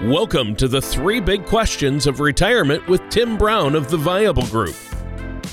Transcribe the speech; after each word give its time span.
Welcome 0.00 0.56
to 0.56 0.66
the 0.66 0.82
three 0.82 1.20
big 1.20 1.46
questions 1.46 2.08
of 2.08 2.18
retirement 2.18 2.84
with 2.88 3.08
Tim 3.08 3.38
Brown 3.38 3.76
of 3.76 3.88
the 3.88 3.96
Viable 3.96 4.46
Group. 4.46 4.74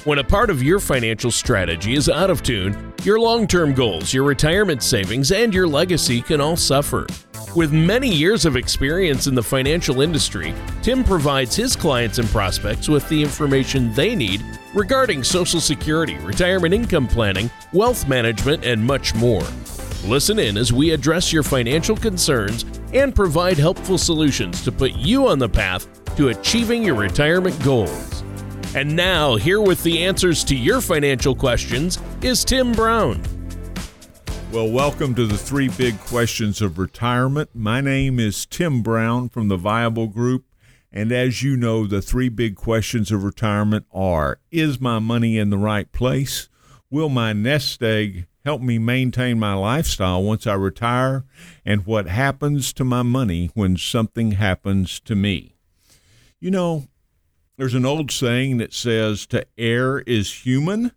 When 0.06 0.18
a 0.18 0.24
part 0.24 0.50
of 0.50 0.64
your 0.64 0.80
financial 0.80 1.30
strategy 1.30 1.94
is 1.94 2.10
out 2.10 2.32
of 2.32 2.42
tune, 2.42 2.94
your 3.04 3.20
long 3.20 3.46
term 3.46 3.76
goals, 3.76 4.12
your 4.12 4.24
retirement 4.24 4.82
savings, 4.82 5.32
and 5.32 5.54
your 5.54 5.68
legacy 5.68 6.22
can 6.24 6.42
all 6.42 6.56
suffer. 6.56 7.06
With 7.56 7.72
many 7.74 8.12
years 8.12 8.44
of 8.46 8.56
experience 8.56 9.28
in 9.28 9.36
the 9.36 9.44
financial 9.44 10.02
industry, 10.02 10.56
Tim 10.82 11.04
provides 11.04 11.56
his 11.56 11.76
clients 11.76 12.18
and 12.18 12.28
prospects 12.30 12.90
with 12.90 13.08
the 13.08 13.22
information 13.22 13.94
they 13.94 14.16
need 14.16 14.44
regarding 14.74 15.24
Social 15.24 15.60
Security, 15.60 16.18
retirement 16.20 16.74
income 16.74 17.08
planning, 17.08 17.52
wealth 17.72 18.08
management, 18.08 18.66
and 18.66 18.84
much 18.84 19.14
more. 19.14 19.44
Listen 20.06 20.40
in 20.40 20.58
as 20.58 20.74
we 20.74 20.90
address 20.90 21.32
your 21.32 21.44
financial 21.44 21.96
concerns 21.96 22.66
and 22.94 23.16
provide 23.16 23.58
helpful 23.58 23.98
solutions 23.98 24.64
to 24.64 24.72
put 24.72 24.94
you 24.94 25.28
on 25.28 25.40
the 25.40 25.50
path 25.50 25.88
to 26.16 26.30
achieving 26.30 26.84
your 26.84 26.96
retirement 26.96 27.62
goals. 27.64 28.24
And 28.76 28.96
now, 28.96 29.36
here 29.36 29.62
with 29.62 29.82
the 29.84 30.04
answers 30.04 30.44
to 30.46 30.56
your 30.56 30.82
financial 30.82 31.36
questions 31.36 32.00
is 32.22 32.44
Tim 32.44 32.72
Brown. 32.72 33.22
Well, 34.52 34.70
welcome 34.70 35.14
to 35.16 35.28
the 35.28 35.38
three 35.38 35.70
big 35.70 36.00
questions 36.00 36.62
of 36.62 36.80
retirement. 36.80 37.52
My 37.54 37.82
name 37.82 38.20
is 38.20 38.46
Tim 38.46 38.82
Brown 38.82 39.30
from 39.30 39.48
the 39.48 39.58
Viable 39.58 40.08
Group. 40.08 40.46
And 40.92 41.12
as 41.12 41.44
you 41.44 41.56
know, 41.56 41.86
the 41.86 42.02
three 42.02 42.30
big 42.30 42.56
questions 42.56 43.12
of 43.12 43.24
retirement 43.24 43.86
are 43.94 44.40
Is 44.50 44.82
my 44.82 44.98
money 44.98 45.38
in 45.38 45.52
the 45.52 45.58
right 45.58 45.92
place? 45.92 46.50
Will 46.90 47.10
my 47.10 47.32
nest 47.32 47.84
egg 47.84 48.26
help 48.46 48.62
me 48.62 48.78
maintain 48.78 49.40
my 49.40 49.54
lifestyle 49.54 50.24
once 50.24 50.48
I 50.48 50.54
retire, 50.54 51.26
and 51.66 51.86
what 51.86 52.08
happens 52.08 52.74
to 52.74 52.84
my 52.84 53.04
money 53.04 53.52
when 53.54 53.78
something 53.78 54.32
happens 54.32 55.00
to 55.02 55.16
me. 55.16 55.56
You 56.40 56.52
know, 56.52 56.88
there's 57.58 57.76
an 57.76 57.86
old 57.86 58.12
saying 58.12 58.58
that 58.58 58.74
says 58.74 59.26
to 59.28 59.46
err 59.58 60.00
is 60.00 60.46
human. 60.46 60.92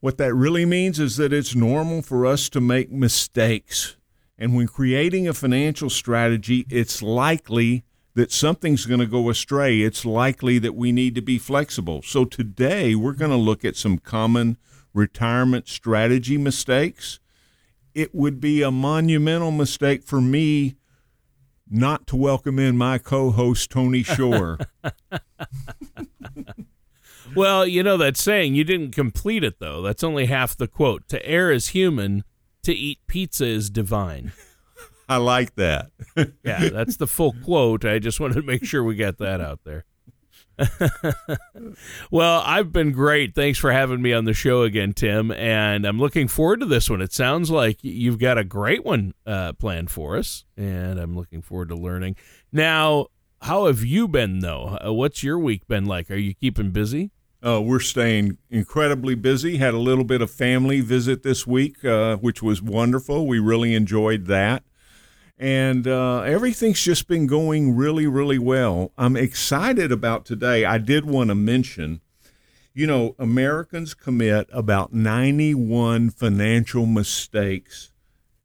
What 0.00 0.18
that 0.18 0.34
really 0.34 0.66
means 0.66 0.98
is 0.98 1.16
that 1.16 1.32
it's 1.32 1.54
normal 1.54 2.02
for 2.02 2.26
us 2.26 2.48
to 2.50 2.60
make 2.60 2.90
mistakes. 2.90 3.96
And 4.36 4.54
when 4.54 4.66
creating 4.66 5.28
a 5.28 5.32
financial 5.32 5.88
strategy, 5.88 6.66
it's 6.68 7.00
likely 7.00 7.84
that 8.14 8.32
something's 8.32 8.84
going 8.84 9.00
to 9.00 9.06
go 9.06 9.30
astray. 9.30 9.80
It's 9.80 10.04
likely 10.04 10.58
that 10.58 10.74
we 10.74 10.92
need 10.92 11.14
to 11.14 11.22
be 11.22 11.38
flexible. 11.38 12.02
So 12.02 12.24
today, 12.24 12.94
we're 12.94 13.12
going 13.12 13.30
to 13.30 13.36
look 13.36 13.64
at 13.64 13.76
some 13.76 13.96
common 13.98 14.58
retirement 14.94 15.68
strategy 15.68 16.38
mistakes, 16.38 17.18
it 17.94 18.14
would 18.14 18.40
be 18.40 18.62
a 18.62 18.70
monumental 18.70 19.50
mistake 19.50 20.02
for 20.02 20.20
me 20.20 20.76
not 21.68 22.06
to 22.06 22.16
welcome 22.16 22.58
in 22.58 22.76
my 22.76 22.98
co-host 22.98 23.70
Tony 23.70 24.02
Shore. 24.02 24.58
well, 27.36 27.66
you 27.66 27.82
know 27.82 27.96
that 27.96 28.16
saying, 28.16 28.54
you 28.54 28.64
didn't 28.64 28.92
complete 28.92 29.42
it 29.42 29.58
though. 29.58 29.82
That's 29.82 30.04
only 30.04 30.26
half 30.26 30.56
the 30.56 30.68
quote. 30.68 31.08
To 31.08 31.24
err 31.26 31.50
is 31.50 31.68
human, 31.68 32.24
to 32.62 32.74
eat 32.74 32.98
pizza 33.06 33.46
is 33.46 33.70
divine. 33.70 34.32
I 35.08 35.16
like 35.16 35.56
that. 35.56 35.90
yeah, 36.44 36.68
that's 36.68 36.96
the 36.96 37.06
full 37.06 37.34
quote. 37.44 37.84
I 37.84 37.98
just 37.98 38.20
wanted 38.20 38.34
to 38.34 38.42
make 38.42 38.64
sure 38.64 38.84
we 38.84 38.94
got 38.94 39.18
that 39.18 39.40
out 39.40 39.60
there. 39.64 39.84
well, 42.10 42.42
I've 42.44 42.72
been 42.72 42.92
great. 42.92 43.34
Thanks 43.34 43.58
for 43.58 43.72
having 43.72 44.02
me 44.02 44.12
on 44.12 44.24
the 44.24 44.34
show 44.34 44.62
again, 44.62 44.92
Tim. 44.92 45.30
And 45.30 45.86
I'm 45.86 45.98
looking 45.98 46.28
forward 46.28 46.60
to 46.60 46.66
this 46.66 46.88
one. 46.90 47.00
It 47.00 47.12
sounds 47.12 47.50
like 47.50 47.78
you've 47.82 48.18
got 48.18 48.38
a 48.38 48.44
great 48.44 48.84
one 48.84 49.14
uh, 49.26 49.52
planned 49.54 49.90
for 49.90 50.16
us, 50.16 50.44
and 50.56 50.98
I'm 50.98 51.16
looking 51.16 51.42
forward 51.42 51.68
to 51.70 51.76
learning. 51.76 52.16
Now, 52.52 53.06
how 53.42 53.66
have 53.66 53.84
you 53.84 54.08
been, 54.08 54.40
though? 54.40 54.78
Uh, 54.84 54.92
what's 54.92 55.22
your 55.22 55.38
week 55.38 55.66
been 55.66 55.84
like? 55.84 56.10
Are 56.10 56.16
you 56.16 56.34
keeping 56.34 56.70
busy? 56.70 57.10
Uh, 57.44 57.60
we're 57.60 57.80
staying 57.80 58.38
incredibly 58.50 59.16
busy. 59.16 59.56
Had 59.56 59.74
a 59.74 59.78
little 59.78 60.04
bit 60.04 60.22
of 60.22 60.30
family 60.30 60.80
visit 60.80 61.24
this 61.24 61.44
week, 61.46 61.84
uh, 61.84 62.16
which 62.16 62.40
was 62.40 62.62
wonderful. 62.62 63.26
We 63.26 63.40
really 63.40 63.74
enjoyed 63.74 64.26
that 64.26 64.62
and 65.42 65.88
uh, 65.88 66.20
everything's 66.20 66.80
just 66.80 67.08
been 67.08 67.26
going 67.26 67.74
really, 67.74 68.06
really 68.06 68.38
well. 68.38 68.92
I'm 68.96 69.16
excited 69.16 69.90
about 69.90 70.24
today. 70.24 70.64
I 70.64 70.78
did 70.78 71.04
want 71.04 71.30
to 71.30 71.34
mention, 71.34 72.00
you 72.72 72.86
know, 72.86 73.16
Americans 73.18 73.92
commit 73.92 74.48
about 74.52 74.92
91 74.92 76.10
financial 76.10 76.86
mistakes 76.86 77.90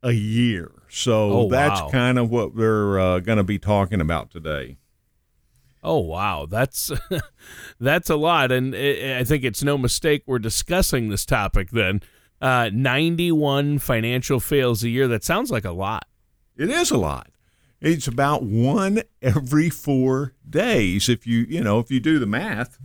a 0.01 0.13
year. 0.13 0.71
So 0.89 1.31
oh, 1.31 1.49
that's 1.49 1.81
wow. 1.81 1.89
kind 1.91 2.17
of 2.17 2.31
what 2.31 2.55
we're 2.55 2.97
uh, 2.97 3.19
going 3.19 3.37
to 3.37 3.43
be 3.43 3.59
talking 3.59 4.01
about 4.01 4.31
today. 4.31 4.77
Oh 5.83 5.99
wow, 5.99 6.47
that's 6.49 6.91
that's 7.79 8.09
a 8.09 8.15
lot, 8.15 8.51
and 8.51 8.75
I 8.75 9.23
think 9.23 9.43
it's 9.43 9.63
no 9.63 9.77
mistake 9.77 10.23
we're 10.25 10.39
discussing 10.39 11.09
this 11.09 11.23
topic. 11.23 11.69
Then, 11.69 12.01
uh, 12.41 12.71
ninety-one 12.73 13.77
financial 13.77 14.39
fails 14.39 14.83
a 14.83 14.89
year. 14.89 15.07
That 15.07 15.23
sounds 15.23 15.51
like 15.51 15.63
a 15.63 15.71
lot. 15.71 16.07
It 16.57 16.69
is 16.69 16.91
a 16.91 16.97
lot. 16.97 17.29
It's 17.79 18.07
about 18.07 18.43
one 18.43 19.03
every 19.21 19.69
four 19.69 20.33
days. 20.49 21.07
If 21.07 21.27
you, 21.27 21.45
you 21.47 21.63
know, 21.63 21.79
if 21.79 21.91
you 21.91 21.99
do 21.99 22.17
the 22.17 22.25
math, 22.25 22.79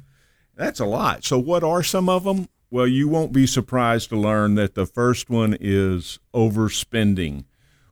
that's 0.54 0.80
a 0.80 0.84
lot. 0.84 1.24
So 1.24 1.38
what 1.38 1.64
are 1.64 1.82
some 1.82 2.08
of 2.08 2.24
them? 2.24 2.48
Well, 2.70 2.86
you 2.86 3.08
won't 3.08 3.32
be 3.32 3.46
surprised 3.46 4.10
to 4.10 4.16
learn 4.16 4.54
that 4.56 4.74
the 4.74 4.86
first 4.86 5.30
one 5.30 5.56
is 5.58 6.18
overspending. 6.34 7.44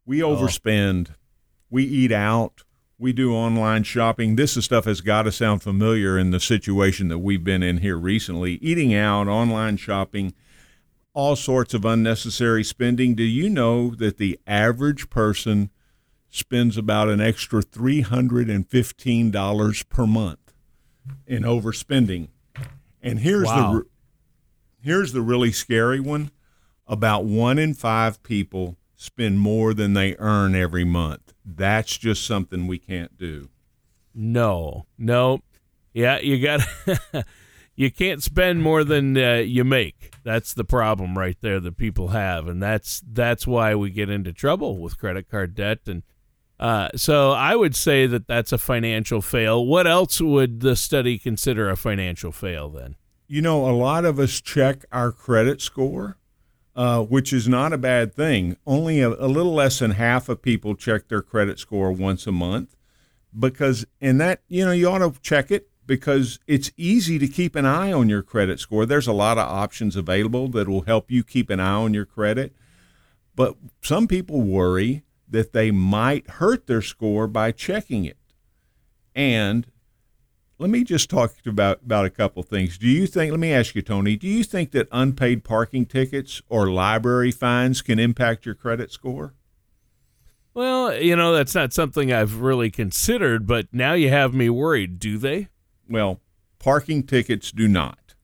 We 0.04 0.22
oh. 0.22 0.36
overspend. 0.36 1.10
Oh. 1.10 1.14
We 1.70 1.84
eat 1.84 2.12
out. 2.12 2.64
We 2.98 3.14
do 3.14 3.34
online 3.34 3.84
shopping. 3.84 4.36
This 4.36 4.58
is 4.58 4.66
stuff 4.66 4.84
has 4.84 5.00
got 5.00 5.22
to 5.22 5.32
sound 5.32 5.62
familiar 5.62 6.18
in 6.18 6.32
the 6.32 6.40
situation 6.40 7.08
that 7.08 7.20
we've 7.20 7.42
been 7.42 7.62
in 7.62 7.78
here 7.78 7.96
recently. 7.96 8.54
Eating 8.54 8.94
out, 8.94 9.26
online 9.26 9.78
shopping, 9.78 10.34
all 11.12 11.36
sorts 11.36 11.74
of 11.74 11.84
unnecessary 11.84 12.64
spending. 12.64 13.14
Do 13.14 13.22
you 13.22 13.50
know 13.50 13.94
that 13.96 14.16
the 14.18 14.38
average 14.46 15.10
person 15.10 15.70
spends 16.28 16.76
about 16.76 17.08
an 17.08 17.20
extra 17.20 17.62
$315 17.62 19.88
per 19.88 20.06
month 20.06 20.52
in 21.26 21.42
overspending? 21.42 22.28
And 23.02 23.20
here's 23.20 23.46
wow. 23.46 23.72
the 23.72 23.86
here's 24.82 25.12
the 25.12 25.22
really 25.22 25.52
scary 25.52 26.00
one. 26.00 26.30
About 26.86 27.24
1 27.24 27.58
in 27.58 27.74
5 27.74 28.22
people 28.22 28.76
spend 28.96 29.38
more 29.38 29.72
than 29.72 29.94
they 29.94 30.16
earn 30.18 30.54
every 30.54 30.84
month. 30.84 31.32
That's 31.44 31.96
just 31.96 32.26
something 32.26 32.66
we 32.66 32.78
can't 32.78 33.16
do. 33.16 33.48
No. 34.14 34.86
No. 34.98 35.40
Yeah, 35.92 36.18
you 36.18 36.42
got 36.42 36.60
you 37.80 37.90
can't 37.90 38.22
spend 38.22 38.62
more 38.62 38.84
than 38.84 39.16
uh, 39.16 39.36
you 39.36 39.64
make. 39.64 40.12
That's 40.22 40.52
the 40.52 40.64
problem 40.64 41.16
right 41.16 41.38
there 41.40 41.58
that 41.60 41.78
people 41.78 42.08
have, 42.08 42.46
and 42.46 42.62
that's 42.62 43.02
that's 43.10 43.46
why 43.46 43.74
we 43.74 43.88
get 43.88 44.10
into 44.10 44.34
trouble 44.34 44.76
with 44.76 44.98
credit 44.98 45.30
card 45.30 45.54
debt. 45.54 45.78
And 45.86 46.02
uh, 46.58 46.90
so 46.94 47.30
I 47.30 47.56
would 47.56 47.74
say 47.74 48.06
that 48.06 48.26
that's 48.26 48.52
a 48.52 48.58
financial 48.58 49.22
fail. 49.22 49.64
What 49.64 49.86
else 49.86 50.20
would 50.20 50.60
the 50.60 50.76
study 50.76 51.18
consider 51.18 51.70
a 51.70 51.76
financial 51.76 52.32
fail 52.32 52.68
then? 52.68 52.96
You 53.26 53.40
know, 53.40 53.64
a 53.64 53.72
lot 53.72 54.04
of 54.04 54.18
us 54.18 54.42
check 54.42 54.84
our 54.92 55.10
credit 55.10 55.62
score, 55.62 56.18
uh, 56.76 57.00
which 57.00 57.32
is 57.32 57.48
not 57.48 57.72
a 57.72 57.78
bad 57.78 58.12
thing. 58.12 58.58
Only 58.66 59.00
a, 59.00 59.08
a 59.08 59.26
little 59.26 59.54
less 59.54 59.78
than 59.78 59.92
half 59.92 60.28
of 60.28 60.42
people 60.42 60.74
check 60.74 61.08
their 61.08 61.22
credit 61.22 61.58
score 61.58 61.92
once 61.92 62.26
a 62.26 62.32
month 62.32 62.76
because 63.38 63.86
in 64.02 64.18
that 64.18 64.42
you 64.48 64.66
know 64.66 64.72
you 64.72 64.86
ought 64.86 64.98
to 64.98 65.18
check 65.22 65.50
it 65.50 65.69
because 65.90 66.38
it's 66.46 66.70
easy 66.76 67.18
to 67.18 67.26
keep 67.26 67.56
an 67.56 67.66
eye 67.66 67.92
on 67.92 68.08
your 68.08 68.22
credit 68.22 68.60
score. 68.60 68.86
There's 68.86 69.08
a 69.08 69.12
lot 69.12 69.38
of 69.38 69.48
options 69.48 69.96
available 69.96 70.46
that 70.50 70.68
will 70.68 70.82
help 70.82 71.10
you 71.10 71.24
keep 71.24 71.50
an 71.50 71.58
eye 71.58 71.72
on 71.72 71.94
your 71.94 72.04
credit. 72.04 72.54
But 73.34 73.56
some 73.82 74.06
people 74.06 74.40
worry 74.40 75.02
that 75.28 75.52
they 75.52 75.72
might 75.72 76.30
hurt 76.30 76.68
their 76.68 76.80
score 76.80 77.26
by 77.26 77.50
checking 77.50 78.04
it. 78.04 78.18
And 79.16 79.66
let 80.58 80.70
me 80.70 80.84
just 80.84 81.10
talk 81.10 81.34
about, 81.44 81.80
about 81.84 82.04
a 82.04 82.10
couple 82.10 82.44
things. 82.44 82.78
Do 82.78 82.86
you 82.86 83.08
think, 83.08 83.32
let 83.32 83.40
me 83.40 83.52
ask 83.52 83.74
you, 83.74 83.82
Tony, 83.82 84.14
do 84.14 84.28
you 84.28 84.44
think 84.44 84.70
that 84.70 84.86
unpaid 84.92 85.42
parking 85.42 85.86
tickets 85.86 86.40
or 86.48 86.70
library 86.70 87.32
fines 87.32 87.82
can 87.82 87.98
impact 87.98 88.46
your 88.46 88.54
credit 88.54 88.92
score? 88.92 89.34
Well, 90.54 90.94
you 90.94 91.16
know, 91.16 91.34
that's 91.34 91.56
not 91.56 91.72
something 91.72 92.12
I've 92.12 92.36
really 92.36 92.70
considered, 92.70 93.48
but 93.48 93.66
now 93.72 93.94
you 93.94 94.08
have 94.10 94.32
me 94.32 94.48
worried. 94.50 95.00
Do 95.00 95.18
they? 95.18 95.48
Well, 95.90 96.20
parking 96.58 97.02
tickets 97.02 97.52
do 97.52 97.68
not. 97.68 98.14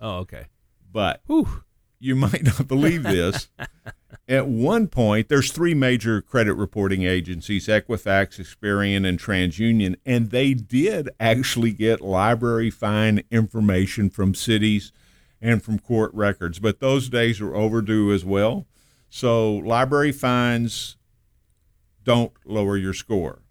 Oh, 0.00 0.18
okay. 0.18 0.46
But 0.90 1.20
Whew. 1.26 1.64
you 1.98 2.14
might 2.16 2.44
not 2.44 2.68
believe 2.68 3.02
this. 3.02 3.50
At 4.28 4.46
one 4.48 4.88
point, 4.88 5.28
there's 5.28 5.52
three 5.52 5.74
major 5.74 6.22
credit 6.22 6.54
reporting 6.54 7.02
agencies 7.02 7.66
Equifax, 7.66 8.40
Experian, 8.40 9.06
and 9.06 9.18
TransUnion, 9.18 9.96
and 10.06 10.30
they 10.30 10.54
did 10.54 11.10
actually 11.20 11.72
get 11.72 12.00
library 12.00 12.70
fine 12.70 13.22
information 13.30 14.08
from 14.08 14.34
cities 14.34 14.92
and 15.40 15.62
from 15.62 15.78
court 15.78 16.12
records. 16.14 16.58
But 16.58 16.80
those 16.80 17.08
days 17.08 17.40
are 17.40 17.54
overdue 17.54 18.12
as 18.12 18.24
well. 18.24 18.66
So, 19.10 19.54
library 19.54 20.12
fines 20.12 20.96
don't 22.02 22.32
lower 22.44 22.76
your 22.76 22.94
score 22.94 23.42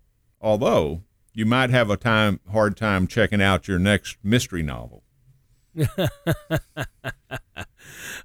Although 0.45 1.01
you 1.36 1.46
might 1.46 1.70
have 1.70 1.92
a 1.92 1.98
time 1.98 2.40
hard 2.52 2.76
time 2.76 3.06
checking 3.06 3.42
out 3.42 3.68
your 3.68 3.78
next 3.78 4.18
mystery 4.24 4.64
novel. 4.64 5.04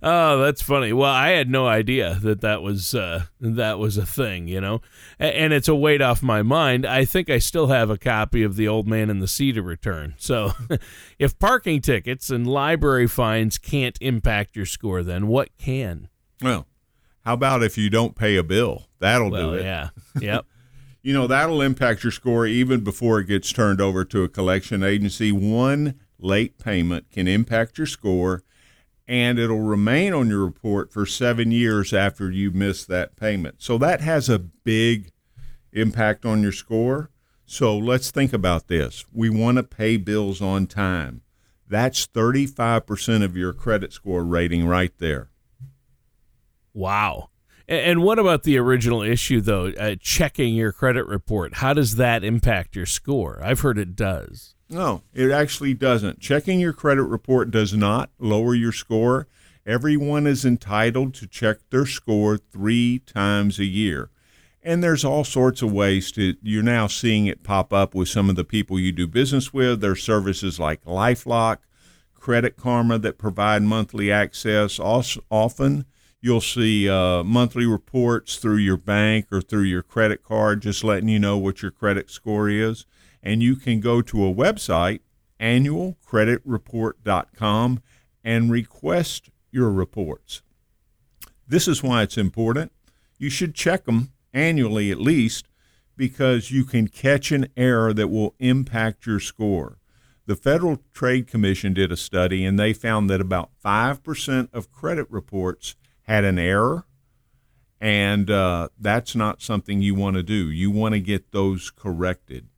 oh, 0.03 0.39
that's 0.39 0.62
funny. 0.62 0.93
Well, 0.93 1.11
I 1.11 1.31
had 1.31 1.51
no 1.51 1.67
idea 1.67 2.19
that 2.23 2.41
that 2.43 2.62
was 2.62 2.95
uh, 2.95 3.25
that 3.41 3.81
was 3.81 3.97
a 3.97 4.07
thing, 4.07 4.47
you 4.47 4.61
know, 4.61 4.81
and 5.19 5.53
it's 5.53 5.67
a 5.67 5.75
weight 5.75 6.01
off 6.01 6.23
my 6.23 6.43
mind. 6.43 6.87
I 6.87 7.05
think 7.05 7.29
I 7.29 7.39
still 7.39 7.67
have 7.67 7.91
a 7.91 7.99
copy 7.99 8.45
of 8.45 8.55
The 8.55 8.69
Old 8.69 8.87
Man 8.87 9.11
and 9.11 9.21
the 9.21 9.29
Sea 9.29 9.51
to 9.53 9.63
return. 9.63 10.15
So, 10.17 10.53
if 11.19 11.37
parking 11.41 11.81
tickets 11.81 12.31
and 12.31 12.47
library 12.47 13.09
fines 13.09 13.59
can't 13.59 13.99
impact 14.01 14.55
your 14.55 14.67
score, 14.67 15.03
then 15.03 15.27
what 15.27 15.49
can? 15.59 16.09
Well, 16.41 16.69
how 17.25 17.35
about 17.35 17.65
if 17.65 17.77
you 17.77 17.91
don't 17.91 18.15
pay 18.15 18.37
a 18.37 18.45
bill? 18.45 18.87
That'll 19.01 19.31
well, 19.31 19.51
do 19.51 19.56
it. 19.56 19.65
Yeah. 19.65 19.89
Yep. 20.21 20.47
You 21.02 21.12
know 21.12 21.26
that'll 21.26 21.62
impact 21.62 22.02
your 22.02 22.12
score 22.12 22.47
even 22.47 22.82
before 22.82 23.20
it 23.20 23.26
gets 23.26 23.52
turned 23.52 23.81
over 23.81 24.05
to 24.05 24.25
a 24.25 24.29
collection 24.29 24.82
agency. 24.82 25.32
One 25.32 26.00
late 26.19 26.58
payment 26.58 27.11
can 27.11 27.26
impact 27.26 27.79
your 27.79 27.87
score 27.87 28.43
and 29.11 29.41
it'll 29.41 29.61
remain 29.61 30.12
on 30.12 30.29
your 30.29 30.44
report 30.44 30.93
for 30.93 31.05
seven 31.05 31.50
years 31.50 31.93
after 31.93 32.31
you 32.31 32.52
miss 32.52 32.85
that 32.85 33.17
payment. 33.17 33.56
So 33.58 33.76
that 33.79 34.00
has 34.00 34.29
a 34.29 34.38
big 34.38 35.11
impact 35.73 36.25
on 36.25 36.43
your 36.43 36.52
score. 36.52 37.11
So 37.44 37.76
let's 37.76 38.12
think 38.12 38.32
about 38.32 38.69
this. 38.69 39.05
We 39.12 39.29
want 39.29 39.56
to 39.56 39.64
pay 39.64 39.96
bills 39.96 40.41
on 40.41 40.69
time. 40.69 41.23
That's 41.69 42.06
35% 42.06 43.25
of 43.25 43.37
your 43.37 43.53
credit 43.53 43.93
score 43.93 44.23
rating 44.23 44.67
right 44.67 44.93
there. 44.99 45.31
Wow. 46.73 47.31
And 47.70 48.02
what 48.02 48.19
about 48.19 48.43
the 48.43 48.58
original 48.58 49.00
issue, 49.00 49.40
though? 49.40 49.69
Uh, 49.69 49.94
checking 50.00 50.55
your 50.55 50.72
credit 50.72 51.06
report. 51.06 51.55
How 51.55 51.72
does 51.72 51.94
that 51.96 52.25
impact 52.25 52.75
your 52.75 52.84
score? 52.84 53.40
I've 53.44 53.61
heard 53.61 53.78
it 53.78 53.94
does. 53.94 54.56
No, 54.69 55.02
it 55.14 55.31
actually 55.31 55.75
doesn't. 55.75 56.19
Checking 56.19 56.58
your 56.58 56.72
credit 56.72 57.05
report 57.05 57.52
does 57.52 57.72
not 57.72 58.11
lower 58.19 58.56
your 58.56 58.72
score. 58.72 59.28
Everyone 59.64 60.26
is 60.26 60.44
entitled 60.44 61.14
to 61.14 61.28
check 61.28 61.58
their 61.70 61.87
score 61.87 62.38
three 62.38 62.99
times 62.99 63.61
a 63.61 63.64
year. 63.64 64.11
And 64.64 64.82
there's 64.82 65.05
all 65.05 65.22
sorts 65.22 65.62
of 65.62 65.72
ways 65.72 66.11
to, 66.12 66.34
you're 66.43 66.64
now 66.64 66.88
seeing 66.88 67.26
it 67.26 67.44
pop 67.44 67.72
up 67.72 67.94
with 67.94 68.08
some 68.08 68.28
of 68.28 68.34
the 68.34 68.44
people 68.44 68.81
you 68.81 68.90
do 68.90 69.06
business 69.06 69.55
with. 69.55 69.81
There's 69.81 70.02
services 70.02 70.58
like 70.58 70.84
Lifelock, 70.84 71.58
Credit 72.14 72.56
Karma 72.56 72.99
that 72.99 73.17
provide 73.17 73.62
monthly 73.62 74.11
access. 74.11 74.81
Also, 74.81 75.22
often 75.31 75.84
you'll 76.20 76.40
see 76.40 76.88
uh, 76.88 77.25
monthly 77.25 77.67
reports 77.67 78.37
through 78.37 78.56
your 78.56 78.76
bank 78.76 79.26
or 79.31 79.40
through 79.40 79.62
your 79.62 79.82
credit 79.82 80.22
card, 80.22 80.62
just 80.62 80.84
letting 80.84 81.08
you 81.08 81.19
know 81.19 81.38
what 81.38 81.62
your 81.62 81.70
credit 81.70 82.11
score 82.11 82.49
is 82.49 82.87
and 83.22 83.43
you 83.43 83.56
can 83.56 83.81
go 83.81 84.00
to 84.02 84.25
a 84.25 84.34
website, 84.34 85.00
annualcreditreport.com, 85.38 87.82
and 88.25 88.50
request 88.50 89.28
your 89.50 89.70
reports. 89.70 90.40
This 91.46 91.69
is 91.69 91.82
why 91.82 92.02
it's 92.02 92.19
important. 92.19 92.72
You 93.19 93.31
should 93.31 93.55
check 93.55 93.84
them 93.84 94.12
annually 94.32 94.90
at 94.90 95.00
least 95.00 95.46
because 95.96 96.50
you 96.50 96.64
can 96.64 96.88
catch 96.88 97.31
an 97.32 97.49
error 97.56 97.93
that 97.93 98.08
will 98.08 98.34
impact 98.38 99.06
your 99.06 99.20
score. 99.20 99.76
The 100.26 100.37
Federal 100.37 100.78
Trade 100.93 101.26
Commission 101.26 101.75
did 101.75 101.90
a 101.90 101.96
study 101.96 102.44
and 102.44 102.58
they 102.58 102.72
found 102.72 103.11
that 103.11 103.20
about 103.20 103.50
5% 103.62 104.49
of 104.52 104.70
credit 104.70 105.11
reports 105.11 105.75
had 106.02 106.25
an 106.25 106.38
error, 106.38 106.85
and 107.81 108.31
uh, 108.31 108.69
that's 108.79 109.14
not 109.14 109.43
something 109.43 109.81
you 109.81 109.94
want 109.94 110.17
to 110.17 110.23
do. 110.23 110.50
You 110.50 110.70
want 110.70 110.94
to 110.94 111.00
get 111.00 111.32
those 111.32 111.70
corrected. 111.70 112.49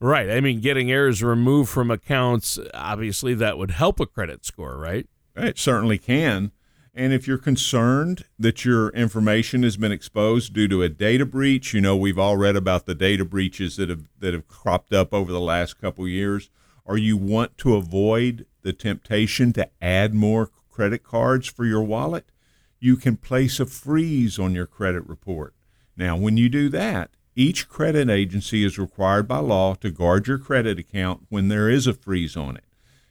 Right. 0.00 0.30
I 0.30 0.40
mean, 0.40 0.60
getting 0.60 0.90
errors 0.90 1.22
removed 1.22 1.68
from 1.68 1.90
accounts, 1.90 2.58
obviously, 2.72 3.34
that 3.34 3.58
would 3.58 3.72
help 3.72 4.00
a 4.00 4.06
credit 4.06 4.46
score, 4.46 4.78
right? 4.78 5.06
It 5.36 5.58
certainly 5.58 5.98
can. 5.98 6.52
And 6.94 7.12
if 7.12 7.28
you're 7.28 7.38
concerned 7.38 8.24
that 8.38 8.64
your 8.64 8.88
information 8.90 9.62
has 9.62 9.76
been 9.76 9.92
exposed 9.92 10.52
due 10.52 10.68
to 10.68 10.82
a 10.82 10.88
data 10.88 11.24
breach, 11.24 11.72
you 11.72 11.80
know 11.80 11.96
we've 11.96 12.18
all 12.18 12.36
read 12.36 12.56
about 12.56 12.86
the 12.86 12.94
data 12.94 13.24
breaches 13.24 13.76
that 13.76 13.88
have 13.88 14.08
that 14.18 14.34
have 14.34 14.48
cropped 14.48 14.92
up 14.92 15.14
over 15.14 15.30
the 15.30 15.40
last 15.40 15.80
couple 15.80 16.08
years, 16.08 16.50
or 16.84 16.98
you 16.98 17.16
want 17.16 17.56
to 17.58 17.76
avoid 17.76 18.44
the 18.62 18.72
temptation 18.72 19.52
to 19.52 19.68
add 19.80 20.14
more 20.14 20.50
credit 20.80 21.02
cards 21.02 21.46
for 21.46 21.66
your 21.66 21.82
wallet, 21.82 22.32
you 22.78 22.96
can 22.96 23.14
place 23.14 23.60
a 23.60 23.66
freeze 23.66 24.38
on 24.38 24.54
your 24.54 24.64
credit 24.64 25.06
report. 25.06 25.52
Now, 25.94 26.16
when 26.16 26.38
you 26.38 26.48
do 26.48 26.70
that, 26.70 27.10
each 27.36 27.68
credit 27.68 28.08
agency 28.08 28.64
is 28.64 28.78
required 28.78 29.28
by 29.28 29.40
law 29.40 29.74
to 29.74 29.90
guard 29.90 30.26
your 30.26 30.38
credit 30.38 30.78
account 30.78 31.26
when 31.28 31.48
there 31.48 31.68
is 31.68 31.86
a 31.86 31.92
freeze 31.92 32.34
on 32.34 32.56
it. 32.56 32.64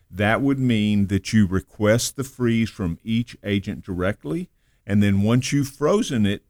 That 0.09 0.41
would 0.41 0.57
mean 0.57 1.09
that 1.09 1.31
you 1.31 1.45
request 1.45 2.15
the 2.15 2.23
freeze 2.23 2.71
from 2.71 2.97
each 3.03 3.37
agent 3.43 3.85
directly, 3.85 4.49
and 4.87 5.03
then 5.03 5.21
once 5.21 5.53
you've 5.53 5.69
frozen 5.69 6.25
it, 6.25 6.41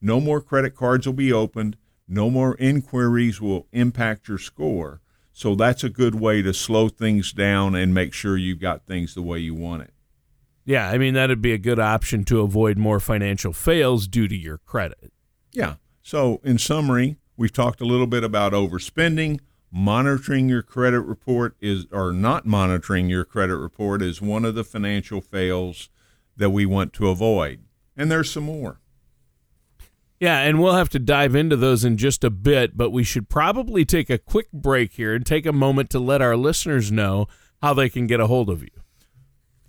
no 0.00 0.20
more 0.20 0.40
credit 0.40 0.76
cards 0.76 1.06
will 1.06 1.12
be 1.12 1.32
opened, 1.32 1.76
no 2.06 2.30
more 2.30 2.54
inquiries 2.60 3.40
will 3.40 3.66
impact 3.72 4.28
your 4.28 4.38
score. 4.38 5.00
So 5.32 5.56
that's 5.56 5.82
a 5.82 5.88
good 5.88 6.14
way 6.14 6.40
to 6.42 6.54
slow 6.54 6.88
things 6.88 7.32
down 7.32 7.74
and 7.74 7.92
make 7.92 8.12
sure 8.12 8.36
you've 8.36 8.60
got 8.60 8.86
things 8.86 9.16
the 9.16 9.22
way 9.22 9.40
you 9.40 9.56
want 9.56 9.82
it. 9.82 9.92
Yeah, 10.68 10.88
I 10.88 10.98
mean, 10.98 11.14
that'd 11.14 11.42
be 11.42 11.52
a 11.52 11.58
good 11.58 11.80
option 11.80 12.24
to 12.24 12.42
avoid 12.42 12.78
more 12.78 13.00
financial 13.00 13.52
fails 13.52 14.06
due 14.06 14.28
to 14.28 14.36
your 14.36 14.58
credit. 14.58 15.12
Yeah. 15.52 15.76
So, 16.02 16.40
in 16.44 16.58
summary, 16.58 17.16
We've 17.38 17.52
talked 17.52 17.80
a 17.80 17.84
little 17.84 18.08
bit 18.08 18.24
about 18.24 18.52
overspending. 18.52 19.38
Monitoring 19.70 20.48
your 20.48 20.62
credit 20.62 21.02
report 21.02 21.54
is, 21.60 21.86
or 21.92 22.12
not 22.12 22.46
monitoring 22.46 23.08
your 23.08 23.24
credit 23.24 23.56
report 23.58 24.02
is 24.02 24.20
one 24.20 24.44
of 24.44 24.56
the 24.56 24.64
financial 24.64 25.20
fails 25.20 25.88
that 26.36 26.50
we 26.50 26.66
want 26.66 26.92
to 26.94 27.10
avoid. 27.10 27.60
And 27.96 28.10
there's 28.10 28.32
some 28.32 28.42
more. 28.42 28.80
Yeah, 30.18 30.40
and 30.40 30.60
we'll 30.60 30.74
have 30.74 30.88
to 30.90 30.98
dive 30.98 31.36
into 31.36 31.54
those 31.54 31.84
in 31.84 31.96
just 31.96 32.24
a 32.24 32.30
bit, 32.30 32.76
but 32.76 32.90
we 32.90 33.04
should 33.04 33.28
probably 33.28 33.84
take 33.84 34.10
a 34.10 34.18
quick 34.18 34.50
break 34.52 34.94
here 34.94 35.14
and 35.14 35.24
take 35.24 35.46
a 35.46 35.52
moment 35.52 35.90
to 35.90 36.00
let 36.00 36.20
our 36.20 36.36
listeners 36.36 36.90
know 36.90 37.28
how 37.62 37.72
they 37.72 37.88
can 37.88 38.08
get 38.08 38.18
a 38.18 38.26
hold 38.26 38.50
of 38.50 38.64
you. 38.64 38.70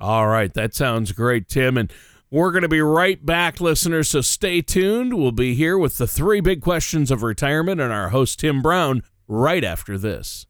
All 0.01 0.27
right, 0.27 0.51
that 0.55 0.73
sounds 0.73 1.11
great, 1.11 1.47
Tim. 1.47 1.77
And 1.77 1.93
we're 2.31 2.51
going 2.51 2.63
to 2.63 2.67
be 2.67 2.81
right 2.81 3.23
back, 3.23 3.61
listeners, 3.61 4.09
so 4.09 4.21
stay 4.21 4.63
tuned. 4.63 5.13
We'll 5.13 5.31
be 5.31 5.53
here 5.53 5.77
with 5.77 5.99
the 5.99 6.07
three 6.07 6.41
big 6.41 6.59
questions 6.59 7.11
of 7.11 7.21
retirement 7.21 7.79
and 7.79 7.93
our 7.93 8.09
host, 8.09 8.39
Tim 8.39 8.63
Brown, 8.63 9.03
right 9.27 9.63
after 9.63 9.99
this. 9.99 10.47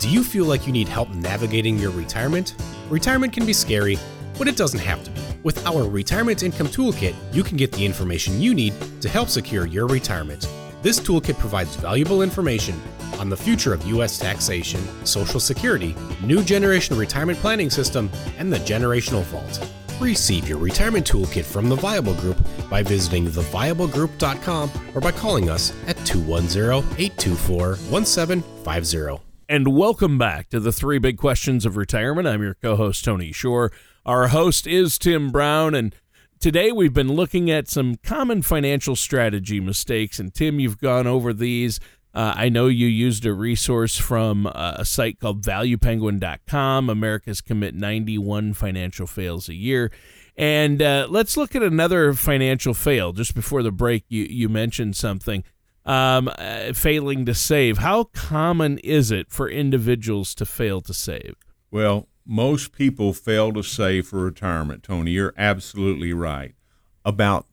Do 0.00 0.08
you 0.08 0.24
feel 0.24 0.46
like 0.46 0.66
you 0.66 0.72
need 0.72 0.88
help 0.88 1.10
navigating 1.10 1.78
your 1.78 1.92
retirement? 1.92 2.56
Retirement 2.90 3.32
can 3.32 3.46
be 3.46 3.52
scary, 3.52 3.98
but 4.36 4.48
it 4.48 4.56
doesn't 4.56 4.80
have 4.80 5.04
to 5.04 5.12
be. 5.12 5.20
With 5.44 5.64
our 5.64 5.88
Retirement 5.88 6.42
Income 6.42 6.68
Toolkit, 6.68 7.14
you 7.32 7.44
can 7.44 7.56
get 7.56 7.70
the 7.70 7.86
information 7.86 8.40
you 8.40 8.52
need 8.52 8.74
to 9.00 9.08
help 9.08 9.28
secure 9.28 9.64
your 9.64 9.86
retirement. 9.86 10.48
This 10.82 10.98
toolkit 10.98 11.38
provides 11.38 11.76
valuable 11.76 12.22
information 12.22 12.80
on 13.14 13.28
the 13.28 13.36
future 13.36 13.72
of 13.72 13.86
U.S. 13.86 14.18
taxation, 14.18 14.80
Social 15.04 15.40
Security, 15.40 15.94
new 16.22 16.42
generation 16.42 16.96
retirement 16.96 17.38
planning 17.38 17.70
system, 17.70 18.10
and 18.38 18.52
the 18.52 18.58
generational 18.58 19.22
vault. 19.24 19.68
Receive 20.00 20.48
your 20.48 20.58
retirement 20.58 21.10
toolkit 21.10 21.44
from 21.44 21.68
the 21.68 21.74
Viable 21.76 22.14
Group 22.14 22.38
by 22.70 22.82
visiting 22.82 23.26
theviablegroup.com 23.26 24.70
or 24.94 25.00
by 25.00 25.10
calling 25.10 25.50
us 25.50 25.72
at 25.86 25.96
210 26.06 26.84
824 26.98 27.76
1750. 27.90 29.24
And 29.48 29.76
welcome 29.76 30.18
back 30.18 30.50
to 30.50 30.60
the 30.60 30.72
three 30.72 30.98
big 30.98 31.16
questions 31.16 31.66
of 31.66 31.76
retirement. 31.76 32.28
I'm 32.28 32.42
your 32.42 32.54
co 32.54 32.76
host, 32.76 33.04
Tony 33.04 33.32
Shore. 33.32 33.72
Our 34.06 34.28
host 34.28 34.66
is 34.66 34.98
Tim 34.98 35.30
Brown, 35.30 35.74
and 35.74 35.94
Today, 36.40 36.70
we've 36.70 36.94
been 36.94 37.14
looking 37.14 37.50
at 37.50 37.66
some 37.66 37.96
common 37.96 38.42
financial 38.42 38.94
strategy 38.94 39.58
mistakes. 39.58 40.20
And 40.20 40.32
Tim, 40.32 40.60
you've 40.60 40.78
gone 40.78 41.08
over 41.08 41.32
these. 41.32 41.80
Uh, 42.18 42.34
I 42.36 42.48
know 42.48 42.66
you 42.66 42.88
used 42.88 43.24
a 43.26 43.32
resource 43.32 43.96
from 43.96 44.48
uh, 44.48 44.74
a 44.78 44.84
site 44.84 45.20
called 45.20 45.42
valuepenguin.com. 45.44 46.90
America's 46.90 47.40
commit 47.40 47.76
91 47.76 48.54
financial 48.54 49.06
fails 49.06 49.48
a 49.48 49.54
year. 49.54 49.92
And 50.36 50.82
uh, 50.82 51.06
let's 51.08 51.36
look 51.36 51.54
at 51.54 51.62
another 51.62 52.12
financial 52.14 52.74
fail. 52.74 53.12
Just 53.12 53.36
before 53.36 53.62
the 53.62 53.70
break, 53.70 54.04
you, 54.08 54.24
you 54.24 54.48
mentioned 54.48 54.96
something. 54.96 55.44
um, 55.86 56.28
uh, 56.38 56.72
failing 56.72 57.24
to 57.24 57.34
save. 57.34 57.78
How 57.78 58.04
common 58.04 58.78
is 58.78 59.12
it 59.12 59.30
for 59.30 59.48
individuals 59.48 60.34
to 60.34 60.44
fail 60.44 60.80
to 60.82 60.92
save? 60.92 61.36
Well, 61.70 62.08
most 62.26 62.72
people 62.72 63.12
fail 63.12 63.52
to 63.52 63.62
save 63.62 64.08
for 64.08 64.18
retirement, 64.24 64.82
Tony. 64.82 65.12
You're 65.12 65.34
absolutely 65.38 66.12
right. 66.12 66.56
About 67.04 67.46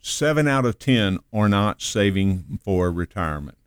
seven 0.00 0.48
out 0.48 0.64
of 0.64 0.78
10 0.78 1.18
are 1.30 1.48
not 1.48 1.82
saving 1.82 2.58
for 2.64 2.90
retirement. 2.90 3.57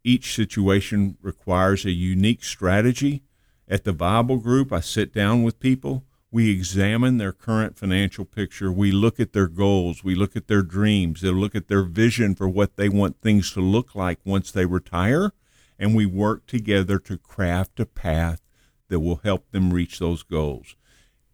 each 0.03 0.33
situation 0.33 1.17
requires 1.21 1.85
a 1.85 1.91
unique 1.91 2.43
strategy. 2.43 3.23
At 3.67 3.83
the 3.83 3.91
Viable 3.91 4.37
Group, 4.37 4.73
I 4.73 4.79
sit 4.79 5.13
down 5.13 5.43
with 5.43 5.59
people. 5.59 6.05
We 6.33 6.49
examine 6.49 7.17
their 7.17 7.33
current 7.33 7.77
financial 7.77 8.23
picture. 8.23 8.71
We 8.71 8.91
look 8.91 9.19
at 9.19 9.33
their 9.33 9.49
goals. 9.49 10.01
We 10.03 10.15
look 10.15 10.35
at 10.37 10.47
their 10.47 10.61
dreams. 10.61 11.21
They 11.21 11.29
look 11.29 11.55
at 11.55 11.67
their 11.67 11.83
vision 11.83 12.35
for 12.35 12.47
what 12.47 12.77
they 12.77 12.87
want 12.87 13.19
things 13.21 13.51
to 13.53 13.59
look 13.59 13.95
like 13.95 14.19
once 14.23 14.49
they 14.49 14.65
retire. 14.65 15.33
And 15.77 15.93
we 15.93 16.05
work 16.05 16.45
together 16.45 16.99
to 16.99 17.17
craft 17.17 17.79
a 17.81 17.85
path 17.85 18.41
that 18.87 19.01
will 19.01 19.19
help 19.23 19.51
them 19.51 19.73
reach 19.73 19.99
those 19.99 20.23
goals. 20.23 20.75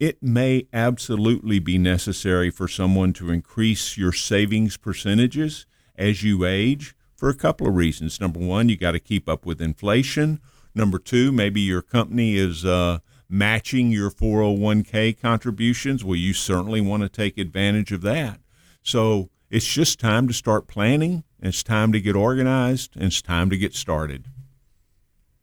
It 0.00 0.22
may 0.22 0.66
absolutely 0.72 1.58
be 1.58 1.78
necessary 1.78 2.50
for 2.50 2.66
someone 2.66 3.12
to 3.14 3.30
increase 3.30 3.96
your 3.96 4.12
savings 4.12 4.76
percentages 4.76 5.66
as 5.96 6.22
you 6.22 6.44
age 6.44 6.94
for 7.16 7.28
a 7.28 7.34
couple 7.34 7.66
of 7.66 7.74
reasons. 7.74 8.20
Number 8.20 8.38
one, 8.38 8.68
you 8.68 8.76
got 8.76 8.92
to 8.92 9.00
keep 9.00 9.28
up 9.28 9.44
with 9.44 9.60
inflation. 9.60 10.40
Number 10.74 10.98
two, 10.98 11.32
maybe 11.32 11.60
your 11.60 11.82
company 11.82 12.36
is 12.36 12.64
uh, 12.64 12.98
matching 13.28 13.90
your 13.90 14.10
401k 14.10 15.20
contributions. 15.20 16.04
Well, 16.04 16.16
you 16.16 16.32
certainly 16.32 16.80
want 16.80 17.02
to 17.02 17.08
take 17.08 17.38
advantage 17.38 17.92
of 17.92 18.02
that. 18.02 18.40
So 18.82 19.30
it's 19.50 19.66
just 19.66 20.00
time 20.00 20.28
to 20.28 20.34
start 20.34 20.66
planning. 20.66 21.24
It's 21.40 21.62
time 21.62 21.92
to 21.92 22.00
get 22.00 22.16
organized. 22.16 22.96
And 22.96 23.04
it's 23.04 23.22
time 23.22 23.50
to 23.50 23.58
get 23.58 23.74
started. 23.74 24.26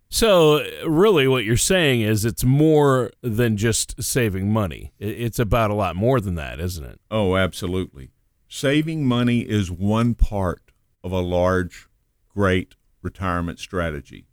So, 0.07 0.63
really, 0.87 1.27
what 1.27 1.43
you're 1.43 1.57
saying 1.57 2.01
is 2.01 2.23
it's 2.23 2.43
more 2.43 3.11
than 3.21 3.57
just 3.57 4.01
saving 4.01 4.49
money. 4.49 4.93
It's 4.99 5.39
about 5.39 5.71
a 5.71 5.75
lot 5.75 5.95
more 5.95 6.21
than 6.21 6.35
that, 6.35 6.59
isn't 6.59 6.85
it? 6.85 7.01
Oh, 7.11 7.35
absolutely. 7.35 8.11
Saving 8.47 9.05
money 9.05 9.39
is 9.39 9.71
one 9.71 10.13
part 10.13 10.71
of 11.03 11.11
a 11.11 11.19
large, 11.19 11.89
great 12.29 12.75
retirement 13.01 13.59
strategy. 13.59 14.25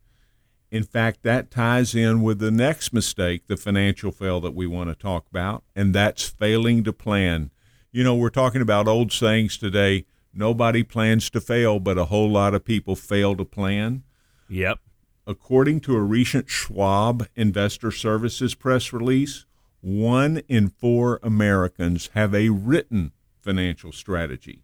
In 0.73 0.85
fact, 0.85 1.23
that 1.23 1.51
ties 1.51 1.95
in 1.95 2.23
with 2.23 2.39
the 2.39 2.51
next 2.51 2.95
mistake, 2.95 3.47
the 3.47 3.59
financial 3.59 4.11
fail 4.11 4.41
that 4.41 4.55
we 4.55 4.67
want 4.67 4.89
to 4.89 4.95
talk 4.95 5.27
about, 5.29 5.65
and 5.77 5.95
that's 5.95 6.27
failing 6.27 6.83
to 6.85 6.95
plan. 6.95 7.51
You 7.93 8.03
know, 8.03 8.17
we're 8.17 8.31
talking 8.31 8.63
about 8.63 8.89
old 8.89 9.13
sayings 9.13 9.59
today. 9.59 10.07
Nobody 10.33 10.83
plans 10.83 11.29
to 11.29 11.43
fail, 11.43 11.79
but 11.79 11.99
a 11.99 12.07
whole 12.07 12.31
lot 12.31 12.55
of 12.55 12.65
people 12.65 12.97
fail 12.97 13.37
to 13.37 13.45
plan. 13.45 14.03
Yep. 14.49 14.79
According 15.27 15.81
to 15.81 15.95
a 15.95 16.01
recent 16.01 16.49
Schwab 16.49 17.29
Investor 17.37 17.91
Services 17.91 18.55
press 18.55 18.95
release, 18.95 19.45
one 19.83 20.41
in 20.49 20.71
four 20.71 21.21
Americans 21.23 22.09
have 22.15 22.35
a 22.35 22.49
written 22.49 23.13
financial 23.43 23.93
strategy. 23.93 24.63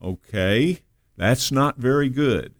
Okay, 0.00 0.82
that's 1.16 1.50
not 1.50 1.78
very 1.78 2.08
good. 2.08 2.54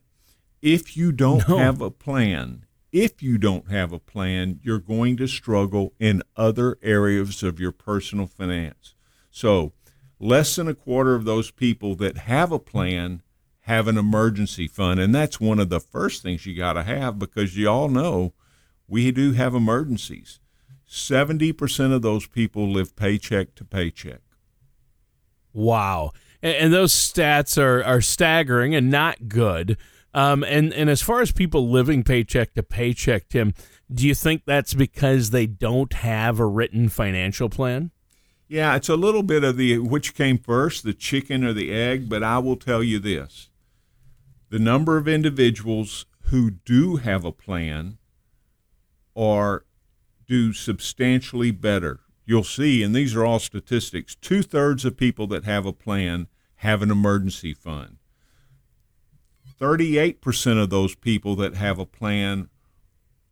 If 0.61 0.97
you 0.97 1.13
don't 1.13 1.49
no. 1.49 1.59
have 1.59 1.81
a 1.81 1.91
plan, 1.91 2.64
if 2.95 3.21
you 3.21 3.39
don't 3.39 3.73
have 3.73 3.93
a 3.93 3.99
plan, 3.99 4.61
you're 4.63 4.79
going 4.79 5.17
to 5.17 5.27
struggle 5.27 5.93
in 5.99 6.23
other 6.37 6.79
areas 6.81 7.43
of 7.43 7.59
your 7.59 7.73
personal 7.73 8.29
finance. 8.29 8.95
So, 9.33 9.73
less 10.21 10.55
than 10.55 10.69
a 10.69 10.75
quarter 10.75 11.17
of 11.17 11.25
those 11.25 11.51
people 11.51 11.97
that 11.97 12.19
have 12.19 12.53
a 12.53 12.61
plan 12.61 13.23
have 13.63 13.89
an 13.89 13.99
emergency 13.99 14.69
fund. 14.69 15.01
And 15.01 15.13
that's 15.13 15.41
one 15.41 15.59
of 15.59 15.71
the 15.71 15.81
first 15.81 16.23
things 16.23 16.47
you 16.47 16.57
got 16.57 16.75
to 16.75 16.85
have 16.85 17.19
because 17.19 17.57
you 17.57 17.69
all 17.69 17.89
know 17.89 18.33
we 18.87 19.11
do 19.11 19.33
have 19.33 19.57
emergencies. 19.57 20.39
70% 20.89 21.93
of 21.93 22.03
those 22.03 22.29
people 22.29 22.71
live 22.71 22.95
paycheck 22.95 23.57
to 23.57 23.65
paycheck. 23.65 24.21
Wow 25.53 26.13
and, 26.45 26.73
those 26.73 26.93
stats 26.93 27.61
are 27.61 27.83
are 27.83 28.01
staggering 28.01 28.75
and 28.75 28.91
not 28.91 29.29
good. 29.29 29.77
Um, 30.15 30.45
and 30.45 30.73
and 30.73 30.89
as 30.89 31.03
far 31.03 31.21
as 31.21 31.33
people 31.33 31.69
living 31.69 32.05
paycheck 32.05 32.55
to 32.55 32.63
paycheck, 32.63 33.29
Tim, 33.29 33.53
do 33.93 34.07
you 34.07 34.15
think 34.15 34.43
that's 34.47 34.73
because 34.73 35.31
they 35.31 35.47
don't 35.47 35.93
have 35.93 36.39
a 36.39 36.47
written 36.47 36.89
financial 36.89 37.49
plan? 37.49 37.91
Yeah, 38.47 38.77
it's 38.77 38.89
a 38.89 38.97
little 38.97 39.25
bit 39.25 39.43
of 39.43 39.57
the 39.57 39.79
which 39.79 40.15
came 40.15 40.39
first, 40.39 40.85
the 40.85 40.95
chicken 40.95 41.43
or 41.43 41.53
the 41.53 41.73
egg. 41.73 42.09
But 42.09 42.23
I 42.23 42.39
will 42.39 42.57
tell 42.57 42.83
you 42.83 43.01
this: 43.01 43.51
the 44.51 44.61
number 44.61 44.97
of 44.97 45.09
individuals 45.09 46.07
who 46.27 46.53
do 46.53 46.97
have 46.97 47.25
a 47.25 47.33
plan 47.33 47.99
are 49.17 49.65
do 50.29 50.53
substantially 50.53 51.51
better. 51.51 52.01
You'll 52.25 52.45
see, 52.45 52.83
and 52.83 52.95
these 52.95 53.15
are 53.17 53.25
all 53.25 53.41
statistics. 53.41 54.15
Two 54.15 54.43
thirds 54.43 54.85
of 54.85 54.97
people 54.97 55.27
that 55.27 55.45
have 55.45 55.67
a 55.67 55.73
plan 55.73 56.29
have 56.57 56.83
an 56.83 56.91
emergency 56.91 57.53
fund. 57.53 57.99
38% 59.61 60.63
of 60.63 60.71
those 60.71 60.95
people 60.95 61.37
that 61.37 61.55
have 61.55 61.79
a 61.79 61.87
plan 61.87 62.49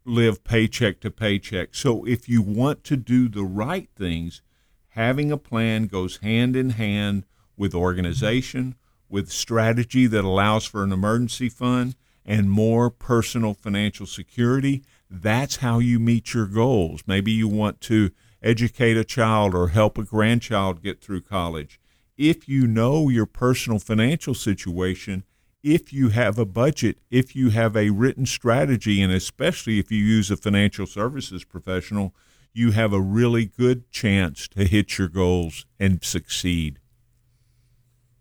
live 0.05 0.45
paycheck 0.45 1.01
to 1.01 1.11
paycheck. 1.11 1.75
So 1.75 2.05
if 2.07 2.29
you 2.29 2.43
want 2.43 2.85
to 2.85 2.97
do 2.97 3.29
the 3.29 3.45
right 3.45 3.89
things, 3.97 4.43
having 4.91 5.31
a 5.31 5.37
plan 5.37 5.87
goes 5.87 6.19
hand 6.19 6.57
in 6.57 6.71
hand 6.71 7.25
with 7.57 7.75
organization, 7.75 8.75
with 9.09 9.31
strategy 9.31 10.07
that 10.07 10.25
allows 10.25 10.65
for 10.65 10.83
an 10.83 10.93
emergency 10.93 11.49
fund 11.49 11.95
and 12.25 12.51
more 12.51 12.91
personal 12.91 13.55
financial 13.55 14.07
security. 14.07 14.83
That's 15.11 15.57
how 15.57 15.79
you 15.79 15.99
meet 15.99 16.35
your 16.35 16.47
goals. 16.47 17.03
Maybe 17.07 17.33
you 17.33 17.49
want 17.49 17.81
to 17.83 18.11
educate 18.43 18.97
a 18.97 19.05
child 19.05 19.55
or 19.55 19.69
help 19.69 19.99
a 19.99 20.03
grandchild 20.03 20.83
get 20.83 21.01
through 21.01 21.23
college 21.23 21.79
if 22.17 22.49
you 22.49 22.67
know 22.67 23.09
your 23.09 23.27
personal 23.27 23.79
financial 23.79 24.35
situation, 24.35 25.25
if 25.63 25.93
you 25.93 26.09
have 26.09 26.39
a 26.39 26.45
budget, 26.45 26.99
if 27.11 27.37
you 27.37 27.51
have 27.51 27.77
a 27.77 27.91
written 27.91 28.27
strategy, 28.27 29.01
and 29.01 29.13
especially 29.13 29.79
if 29.79 29.91
you 29.91 29.99
use 29.99 30.31
a 30.31 30.37
financial 30.37 30.87
services 30.87 31.45
professional, 31.45 32.15
you 32.53 32.73
have 32.73 32.93
a 32.93 33.01
really 33.01 33.47
good 33.47 33.91
chance 33.91 34.49
to 34.49 34.65
hit 34.65 34.99
your 34.99 35.09
goals 35.09 35.65
and 35.79 36.03
succeed. 36.03 36.79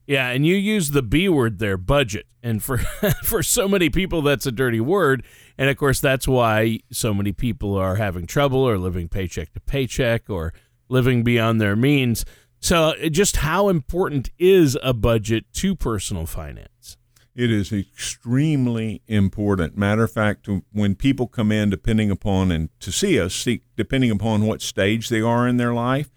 Yeah, 0.07 0.29
and 0.29 0.45
you 0.45 0.55
use 0.55 0.91
the 0.91 1.01
B 1.01 1.29
word 1.29 1.60
there, 1.60 1.77
budget. 1.77 2.27
And 2.43 2.62
for 2.63 2.77
for 3.24 3.43
so 3.43 3.67
many 3.67 3.89
people 3.89 4.21
that's 4.21 4.45
a 4.45 4.51
dirty 4.51 4.79
word, 4.79 5.24
and 5.57 5.69
of 5.69 5.77
course 5.77 6.00
that's 6.00 6.27
why 6.27 6.79
so 6.91 7.13
many 7.13 7.31
people 7.31 7.75
are 7.75 7.95
having 7.95 8.25
trouble 8.25 8.60
or 8.60 8.77
living 8.77 9.07
paycheck 9.07 9.53
to 9.53 9.60
paycheck 9.60 10.29
or 10.29 10.53
living 10.89 11.24
beyond 11.24 11.62
their 11.62 11.75
means. 11.75 12.25
So, 12.60 12.93
just 13.10 13.38
how 13.38 13.69
important 13.69 14.29
is 14.38 14.77
a 14.83 14.93
budget 14.93 15.45
to 15.53 15.75
personal 15.75 16.25
finance? 16.25 16.98
It 17.33 17.50
is 17.50 17.71
extremely 17.71 19.01
important. 19.07 19.77
Matter 19.77 20.03
of 20.03 20.11
fact, 20.11 20.50
when 20.73 20.95
people 20.95 21.27
come 21.27 21.51
in, 21.51 21.69
depending 21.69 22.11
upon 22.11 22.51
and 22.51 22.69
to 22.81 22.91
see 22.91 23.19
us, 23.19 23.33
see, 23.33 23.61
depending 23.77 24.11
upon 24.11 24.45
what 24.45 24.61
stage 24.61 25.07
they 25.07 25.21
are 25.21 25.47
in 25.47 25.55
their 25.55 25.73
life, 25.73 26.11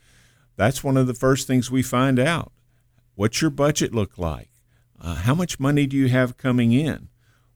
that's 0.56 0.82
one 0.82 0.96
of 0.96 1.06
the 1.06 1.14
first 1.14 1.46
things 1.46 1.70
we 1.70 1.82
find 1.82 2.18
out. 2.18 2.52
What's 3.14 3.40
your 3.40 3.50
budget 3.50 3.94
look 3.94 4.18
like? 4.18 4.50
Uh, 5.00 5.14
how 5.14 5.34
much 5.34 5.60
money 5.60 5.86
do 5.86 5.96
you 5.96 6.08
have 6.08 6.36
coming 6.36 6.72
in? 6.72 7.08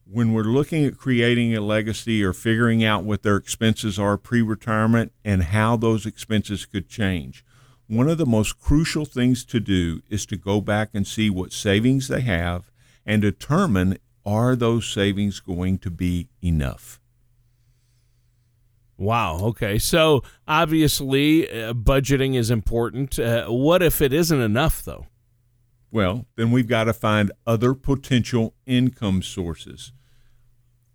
When 0.05 0.33
we're 0.33 0.43
looking 0.45 0.85
at 0.85 0.97
creating 0.97 1.55
a 1.57 1.61
legacy 1.61 2.23
or 2.23 2.33
figuring 2.33 2.85
out 2.85 3.05
what 3.05 3.23
their 3.23 3.37
expenses 3.37 3.99
are 3.99 4.17
pre 4.17 4.41
retirement 4.41 5.13
and 5.25 5.43
how 5.43 5.77
those 5.77 6.07
expenses 6.07 6.65
could 6.65 6.89
change, 6.89 7.45
one 7.89 8.09
of 8.09 8.19
the 8.19 8.27
most 8.27 8.61
crucial 8.61 9.05
things 9.05 9.45
to 9.47 9.59
do 9.59 10.01
is 10.09 10.27
to 10.27 10.37
go 10.37 10.61
back 10.61 10.91
and 10.95 11.07
see 11.07 11.29
what 11.29 11.53
savings 11.53 12.07
they 12.07 12.21
have 12.21 12.71
and 13.09 13.23
determine 13.23 13.97
are 14.27 14.55
those 14.55 14.87
savings 14.87 15.41
going 15.41 15.79
to 15.79 15.91
be 15.91 16.29
enough? 16.45 17.01
Wow. 18.99 19.39
Okay. 19.45 19.79
So 19.79 20.23
obviously, 20.47 21.49
uh, 21.51 21.73
budgeting 21.73 22.37
is 22.37 22.51
important. 22.51 23.19
Uh, 23.19 23.47
what 23.47 23.83
if 23.83 24.03
it 24.03 24.13
isn't 24.13 24.41
enough, 24.41 24.85
though? 24.85 25.07
Well, 25.91 26.27
then 26.37 26.51
we've 26.51 26.69
got 26.69 26.85
to 26.85 26.93
find 26.93 27.33
other 27.47 27.73
potential 27.73 28.55
income 28.67 29.23
sources. 29.23 29.93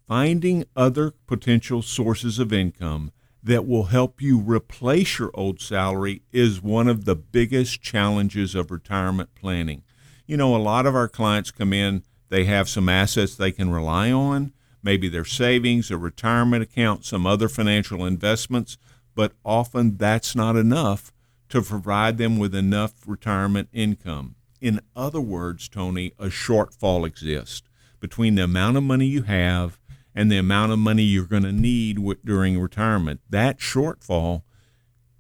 Finding 0.08 0.65
other 0.75 1.13
potential 1.25 1.82
sources 1.82 2.38
of 2.38 2.53
income 2.53 3.12
that 3.41 3.65
will 3.65 3.86
help 3.86 4.22
you 4.22 4.39
replace 4.39 5.17
your 5.17 5.32
old 5.34 5.60
salary 5.60 6.22
is 6.32 6.62
one 6.62 6.88
of 6.88 7.05
the 7.05 7.15
biggest 7.15 7.82
challenges 7.82 8.53
of 8.53 8.70
retirement 8.70 9.34
planning. 9.34 9.82
You 10.25 10.38
know, 10.38 10.56
a 10.56 10.58
lot 10.58 10.86
of 10.86 10.96
our 10.96 11.10
clients 11.10 11.51
come 11.51 11.74
in, 11.74 12.03
they 12.30 12.46
have 12.46 12.70
some 12.70 12.88
assets 12.88 13.36
they 13.36 13.51
can 13.51 13.72
rely 13.72 14.12
on, 14.12 14.53
maybe 14.82 15.10
their 15.10 15.25
savings, 15.25 15.92
a 15.92 15.98
retirement 15.98 16.63
account, 16.63 17.06
some 17.06 17.27
other 17.27 17.50
financial 17.50 18.06
investments, 18.06 18.77
but 19.15 19.34
often 19.44 19.98
that's 19.98 20.36
not 20.36 20.56
enough 20.56 21.12
to 21.50 21.62
provide 21.62 22.18
them 22.18 22.39
with 22.39 22.56
enough 22.56 22.94
retirement 23.06 23.70
income. 23.74 24.36
In 24.62 24.80
other 24.96 25.22
words, 25.22 25.68
Tony, 25.68 26.13
a 26.18 26.27
shortfall 26.27 27.06
exists 27.06 27.63
between 28.00 28.36
the 28.36 28.46
amount 28.46 28.77
of 28.77 28.84
money 28.84 29.06
you 29.06 29.24
have 29.24 29.77
and 30.15 30.32
the 30.32 30.38
amount 30.38 30.72
of 30.72 30.80
money 30.80 31.03
you're 31.03 31.25
going 31.25 31.44
to 31.44 31.51
need 31.51 32.00
during 32.24 32.60
retirement. 32.60 33.20
That 33.30 33.60
shortfall 33.60 34.44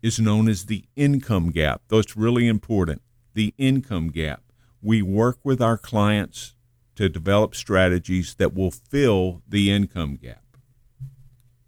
is 0.01 0.19
known 0.19 0.47
as 0.47 0.65
the 0.65 0.85
income 0.95 1.51
gap. 1.51 1.81
Though 1.87 1.99
it's 1.99 2.15
really 2.15 2.47
important. 2.47 3.01
The 3.33 3.53
income 3.57 4.09
gap. 4.09 4.42
We 4.83 5.01
work 5.01 5.39
with 5.43 5.61
our 5.61 5.77
clients 5.77 6.53
to 6.95 7.09
develop 7.09 7.55
strategies 7.55 8.35
that 8.35 8.53
will 8.53 8.69
fill 8.69 9.41
the 9.47 9.71
income 9.71 10.17
gap. 10.21 10.43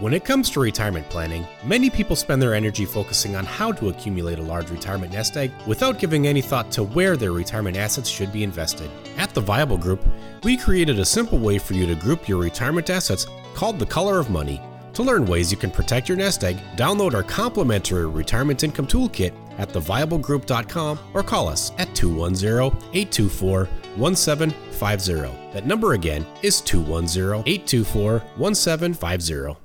when 0.00 0.14
it 0.14 0.24
comes 0.24 0.48
to 0.48 0.60
retirement 0.60 1.06
planning, 1.10 1.46
many 1.62 1.90
people 1.90 2.16
spend 2.16 2.40
their 2.40 2.54
energy 2.54 2.86
focusing 2.86 3.36
on 3.36 3.44
how 3.44 3.70
to 3.72 3.90
accumulate 3.90 4.38
a 4.38 4.42
large 4.42 4.70
retirement 4.70 5.12
nest 5.12 5.36
egg 5.36 5.52
without 5.66 5.98
giving 5.98 6.26
any 6.26 6.40
thought 6.40 6.72
to 6.72 6.84
where 6.84 7.18
their 7.18 7.32
retirement 7.32 7.76
assets 7.76 8.08
should 8.08 8.32
be 8.32 8.42
invested. 8.42 8.90
At 9.18 9.34
the 9.34 9.42
Viable 9.42 9.76
Group, 9.76 10.02
we 10.42 10.56
created 10.56 10.98
a 10.98 11.04
simple 11.04 11.36
way 11.36 11.58
for 11.58 11.74
you 11.74 11.86
to 11.86 11.94
group 11.94 12.26
your 12.26 12.40
retirement 12.40 12.88
assets 12.88 13.26
called 13.54 13.78
the 13.78 13.84
Color 13.84 14.18
of 14.18 14.30
Money. 14.30 14.62
To 14.94 15.02
learn 15.04 15.24
ways 15.24 15.50
you 15.52 15.56
can 15.56 15.70
protect 15.70 16.08
your 16.08 16.18
nest 16.18 16.42
egg, 16.42 16.58
download 16.76 17.14
our 17.14 17.22
complimentary 17.22 18.06
retirement 18.06 18.64
income 18.64 18.86
toolkit 18.86 19.32
at 19.58 19.68
theviablegroup.com 19.68 20.98
or 21.14 21.22
call 21.22 21.48
us 21.48 21.72
at 21.78 21.94
210 21.94 22.76
824 22.92 23.66
1750. 23.96 25.12
That 25.52 25.66
number 25.66 25.92
again 25.92 26.26
is 26.42 26.60
210 26.60 27.44
824 27.46 28.18
1750. 28.36 29.60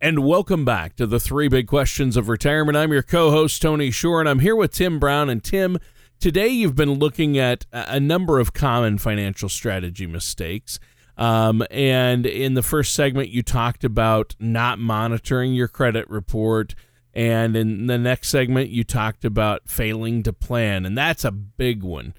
And 0.00 0.26
welcome 0.26 0.64
back 0.64 0.96
to 0.96 1.06
the 1.06 1.20
three 1.20 1.48
big 1.48 1.66
questions 1.66 2.16
of 2.16 2.28
retirement. 2.28 2.76
I'm 2.76 2.92
your 2.92 3.02
co 3.02 3.30
host, 3.30 3.62
Tony 3.62 3.90
Shore, 3.90 4.20
and 4.20 4.28
I'm 4.28 4.40
here 4.40 4.56
with 4.56 4.72
Tim 4.72 4.98
Brown. 4.98 5.30
And 5.30 5.42
Tim, 5.42 5.78
today 6.18 6.48
you've 6.48 6.74
been 6.74 6.94
looking 6.94 7.38
at 7.38 7.66
a 7.72 8.00
number 8.00 8.38
of 8.40 8.52
common 8.52 8.98
financial 8.98 9.48
strategy 9.48 10.06
mistakes. 10.06 10.78
Um, 11.16 11.62
and 11.70 12.26
in 12.26 12.54
the 12.54 12.62
first 12.62 12.94
segment, 12.94 13.28
you 13.28 13.42
talked 13.42 13.84
about 13.84 14.34
not 14.38 14.78
monitoring 14.78 15.52
your 15.52 15.68
credit 15.68 16.08
report. 16.08 16.74
And 17.14 17.56
in 17.56 17.86
the 17.86 17.98
next 17.98 18.28
segment, 18.28 18.70
you 18.70 18.84
talked 18.84 19.24
about 19.24 19.68
failing 19.68 20.22
to 20.22 20.32
plan. 20.32 20.86
And 20.86 20.96
that's 20.96 21.24
a 21.24 21.30
big 21.30 21.82
one. 21.82 22.14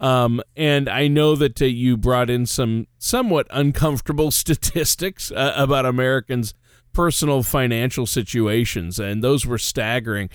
Um, 0.00 0.40
and 0.56 0.88
I 0.88 1.08
know 1.08 1.34
that 1.34 1.60
uh, 1.60 1.66
you 1.66 1.96
brought 1.96 2.30
in 2.30 2.46
some 2.46 2.86
somewhat 2.98 3.46
uncomfortable 3.50 4.30
statistics 4.32 5.30
uh, 5.32 5.52
about 5.56 5.86
Americans 5.86 6.54
personal 6.92 7.42
financial 7.42 8.06
situations, 8.06 8.98
and 8.98 9.22
those 9.22 9.46
were 9.46 9.58
staggering. 9.58 10.30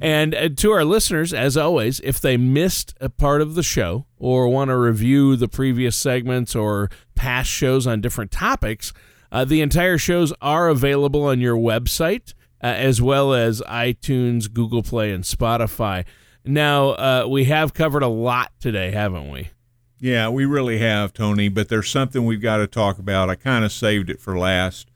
And 0.00 0.34
uh, 0.34 0.48
to 0.56 0.70
our 0.70 0.84
listeners, 0.84 1.32
as 1.32 1.56
always, 1.56 2.00
if 2.00 2.20
they 2.20 2.36
missed 2.36 2.94
a 3.00 3.08
part 3.08 3.40
of 3.40 3.54
the 3.54 3.62
show 3.62 4.06
or 4.16 4.48
want 4.48 4.68
to 4.68 4.76
review 4.76 5.36
the 5.36 5.48
previous 5.48 5.96
segments 5.96 6.54
or 6.54 6.90
past 7.14 7.50
shows 7.50 7.86
on 7.86 8.00
different 8.00 8.30
topics, 8.30 8.92
uh, 9.32 9.44
the 9.44 9.60
entire 9.60 9.98
shows 9.98 10.32
are 10.40 10.68
available 10.68 11.24
on 11.24 11.40
your 11.40 11.56
website 11.56 12.34
uh, 12.62 12.66
as 12.66 13.00
well 13.00 13.34
as 13.34 13.60
iTunes, 13.62 14.52
Google 14.52 14.82
Play, 14.82 15.12
and 15.12 15.24
Spotify. 15.24 16.04
Now, 16.44 16.90
uh, 16.90 17.26
we 17.28 17.44
have 17.44 17.74
covered 17.74 18.02
a 18.02 18.08
lot 18.08 18.52
today, 18.60 18.90
haven't 18.90 19.30
we? 19.30 19.50
Yeah, 20.00 20.28
we 20.28 20.44
really 20.44 20.78
have, 20.78 21.12
Tony, 21.12 21.48
but 21.48 21.68
there's 21.68 21.90
something 21.90 22.24
we've 22.24 22.40
got 22.40 22.58
to 22.58 22.66
talk 22.66 22.98
about. 22.98 23.28
I 23.28 23.34
kind 23.34 23.64
of 23.64 23.72
saved 23.72 24.10
it 24.10 24.20
for 24.20 24.38
last. 24.38 24.90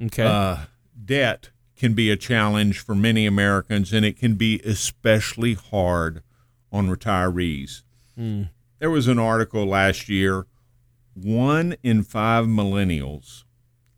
Okay. 0.00 0.24
Uh, 0.24 0.58
debt 1.04 1.50
can 1.76 1.94
be 1.94 2.10
a 2.10 2.16
challenge 2.16 2.78
for 2.78 2.94
many 2.94 3.26
Americans, 3.26 3.92
and 3.92 4.04
it 4.04 4.18
can 4.18 4.34
be 4.34 4.60
especially 4.64 5.54
hard 5.54 6.22
on 6.72 6.88
retirees. 6.88 7.82
Mm. 8.18 8.50
There 8.78 8.90
was 8.90 9.08
an 9.08 9.18
article 9.18 9.66
last 9.66 10.08
year 10.08 10.46
one 11.14 11.76
in 11.82 12.02
five 12.02 12.46
millennials 12.46 13.44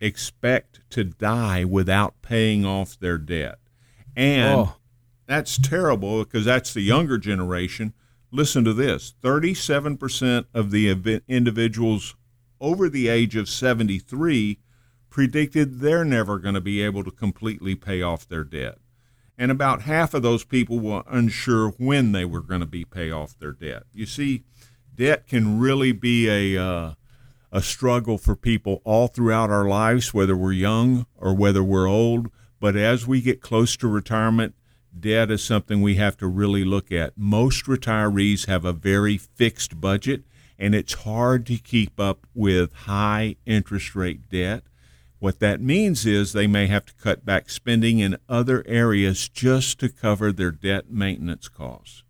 expect 0.00 0.80
to 0.90 1.04
die 1.04 1.64
without 1.64 2.20
paying 2.22 2.64
off 2.64 2.98
their 2.98 3.18
debt. 3.18 3.58
And 4.14 4.60
oh. 4.60 4.76
that's 5.26 5.58
terrible 5.58 6.24
because 6.24 6.44
that's 6.44 6.74
the 6.74 6.82
younger 6.82 7.18
generation. 7.18 7.94
Listen 8.30 8.64
to 8.64 8.74
this 8.74 9.14
37% 9.22 10.46
of 10.52 10.70
the 10.70 11.22
individuals 11.28 12.14
over 12.60 12.88
the 12.88 13.08
age 13.08 13.36
of 13.36 13.48
73 13.48 14.58
predicted 15.16 15.80
they're 15.80 16.04
never 16.04 16.38
going 16.38 16.54
to 16.54 16.60
be 16.60 16.82
able 16.82 17.02
to 17.02 17.10
completely 17.10 17.74
pay 17.74 18.02
off 18.02 18.28
their 18.28 18.44
debt. 18.44 18.76
And 19.38 19.50
about 19.50 19.80
half 19.80 20.12
of 20.12 20.20
those 20.20 20.44
people 20.44 20.78
were 20.78 21.04
unsure 21.08 21.70
when 21.78 22.12
they 22.12 22.26
were 22.26 22.42
going 22.42 22.60
to 22.60 22.66
be 22.66 22.84
pay 22.84 23.10
off 23.10 23.38
their 23.38 23.52
debt. 23.52 23.84
You 23.94 24.04
see, 24.04 24.44
debt 24.94 25.26
can 25.26 25.58
really 25.58 25.92
be 25.92 26.28
a 26.28 26.62
uh, 26.62 26.94
a 27.50 27.62
struggle 27.62 28.18
for 28.18 28.36
people 28.36 28.82
all 28.84 29.08
throughout 29.08 29.48
our 29.48 29.66
lives, 29.66 30.12
whether 30.12 30.36
we're 30.36 30.52
young 30.52 31.06
or 31.16 31.34
whether 31.34 31.64
we're 31.64 31.88
old. 31.88 32.28
But 32.60 32.76
as 32.76 33.06
we 33.06 33.22
get 33.22 33.40
close 33.40 33.74
to 33.78 33.88
retirement, 33.88 34.54
debt 35.00 35.30
is 35.30 35.42
something 35.42 35.80
we 35.80 35.94
have 35.94 36.18
to 36.18 36.26
really 36.26 36.62
look 36.62 36.92
at. 36.92 37.16
Most 37.16 37.64
retirees 37.64 38.48
have 38.48 38.66
a 38.66 38.74
very 38.74 39.16
fixed 39.16 39.80
budget, 39.80 40.24
and 40.58 40.74
it's 40.74 40.92
hard 40.92 41.46
to 41.46 41.56
keep 41.56 41.98
up 41.98 42.26
with 42.34 42.74
high 42.84 43.36
interest 43.46 43.96
rate 43.96 44.28
debt. 44.28 44.62
What 45.18 45.40
that 45.40 45.60
means 45.60 46.04
is 46.04 46.32
they 46.32 46.46
may 46.46 46.66
have 46.66 46.84
to 46.86 46.94
cut 46.94 47.24
back 47.24 47.48
spending 47.48 47.98
in 47.98 48.18
other 48.28 48.62
areas 48.66 49.28
just 49.28 49.80
to 49.80 49.88
cover 49.88 50.30
their 50.30 50.50
debt 50.50 50.90
maintenance 50.90 51.48
costs. 51.48 52.02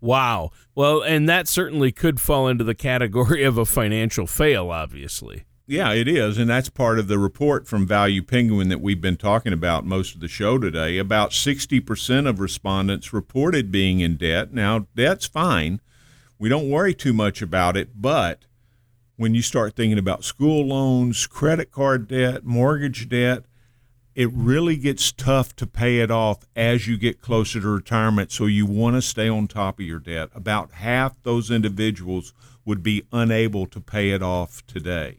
Wow. 0.00 0.50
Well, 0.74 1.00
and 1.02 1.28
that 1.28 1.46
certainly 1.46 1.92
could 1.92 2.20
fall 2.20 2.48
into 2.48 2.64
the 2.64 2.74
category 2.74 3.44
of 3.44 3.56
a 3.56 3.64
financial 3.64 4.26
fail, 4.26 4.70
obviously. 4.70 5.44
Yeah, 5.66 5.92
it 5.92 6.08
is. 6.08 6.38
And 6.38 6.50
that's 6.50 6.68
part 6.68 6.98
of 6.98 7.06
the 7.06 7.20
report 7.20 7.68
from 7.68 7.86
Value 7.86 8.22
Penguin 8.22 8.68
that 8.68 8.80
we've 8.80 9.00
been 9.00 9.16
talking 9.16 9.52
about 9.52 9.86
most 9.86 10.14
of 10.14 10.20
the 10.20 10.26
show 10.26 10.58
today. 10.58 10.98
About 10.98 11.30
60% 11.30 12.28
of 12.28 12.40
respondents 12.40 13.12
reported 13.12 13.70
being 13.70 14.00
in 14.00 14.16
debt. 14.16 14.52
Now, 14.52 14.86
debt's 14.96 15.26
fine. 15.26 15.80
We 16.36 16.48
don't 16.48 16.68
worry 16.68 16.94
too 16.94 17.12
much 17.12 17.40
about 17.40 17.76
it, 17.76 17.90
but 17.94 18.46
when 19.16 19.34
you 19.34 19.42
start 19.42 19.76
thinking 19.76 19.98
about 19.98 20.24
school 20.24 20.66
loans, 20.66 21.26
credit 21.26 21.70
card 21.70 22.08
debt, 22.08 22.44
mortgage 22.44 23.08
debt, 23.08 23.44
it 24.14 24.30
really 24.32 24.76
gets 24.76 25.10
tough 25.12 25.56
to 25.56 25.66
pay 25.66 26.00
it 26.00 26.10
off 26.10 26.44
as 26.54 26.86
you 26.86 26.98
get 26.98 27.20
closer 27.20 27.60
to 27.60 27.68
retirement. 27.68 28.30
So 28.30 28.46
you 28.46 28.66
want 28.66 28.96
to 28.96 29.02
stay 29.02 29.28
on 29.28 29.48
top 29.48 29.78
of 29.78 29.86
your 29.86 30.00
debt. 30.00 30.28
About 30.34 30.72
half 30.72 31.22
those 31.22 31.50
individuals 31.50 32.34
would 32.64 32.82
be 32.82 33.04
unable 33.12 33.66
to 33.66 33.80
pay 33.80 34.10
it 34.10 34.22
off 34.22 34.66
today. 34.66 35.18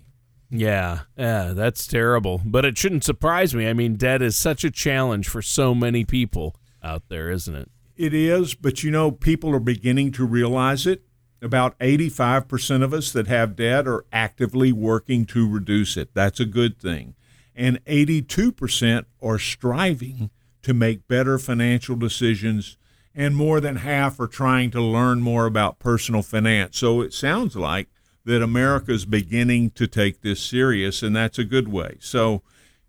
Yeah, 0.49 1.01
yeah, 1.17 1.53
that's 1.53 1.87
terrible. 1.87 2.41
But 2.45 2.65
it 2.65 2.77
shouldn't 2.77 3.03
surprise 3.03 3.55
me. 3.55 3.67
I 3.67 3.73
mean, 3.73 3.95
debt 3.95 4.21
is 4.21 4.37
such 4.37 4.63
a 4.63 4.69
challenge 4.69 5.27
for 5.27 5.41
so 5.41 5.73
many 5.73 6.05
people 6.05 6.55
out 6.83 7.03
there, 7.09 7.31
isn't 7.31 7.55
it? 7.55 7.71
It 7.95 8.13
is, 8.13 8.53
but 8.53 8.83
you 8.83 8.91
know, 8.91 9.11
people 9.11 9.53
are 9.55 9.59
beginning 9.59 10.11
to 10.13 10.25
realize 10.25 10.85
it. 10.85 11.03
About 11.43 11.77
85% 11.79 12.83
of 12.83 12.93
us 12.93 13.11
that 13.11 13.27
have 13.27 13.55
debt 13.55 13.87
are 13.87 14.05
actively 14.11 14.71
working 14.71 15.25
to 15.25 15.47
reduce 15.47 15.97
it. 15.97 16.13
That's 16.13 16.39
a 16.39 16.45
good 16.45 16.79
thing 16.79 17.15
and 17.55 17.83
82% 17.85 19.05
are 19.21 19.39
striving 19.39 20.29
to 20.63 20.73
make 20.73 21.07
better 21.07 21.37
financial 21.37 21.95
decisions, 21.95 22.77
and 23.13 23.35
more 23.35 23.59
than 23.59 23.77
half 23.77 24.19
are 24.19 24.27
trying 24.27 24.71
to 24.71 24.81
learn 24.81 25.21
more 25.21 25.45
about 25.45 25.79
personal 25.79 26.21
finance. 26.23 26.77
So 26.77 27.01
it 27.01 27.13
sounds 27.13 27.55
like 27.55 27.89
that 28.25 28.41
America 28.41 28.91
is 28.91 29.05
beginning 29.05 29.71
to 29.71 29.87
take 29.87 30.21
this 30.21 30.41
serious, 30.41 31.03
and 31.03 31.15
that's 31.15 31.37
a 31.37 31.43
good 31.43 31.67
way. 31.67 31.97
So 31.99 32.41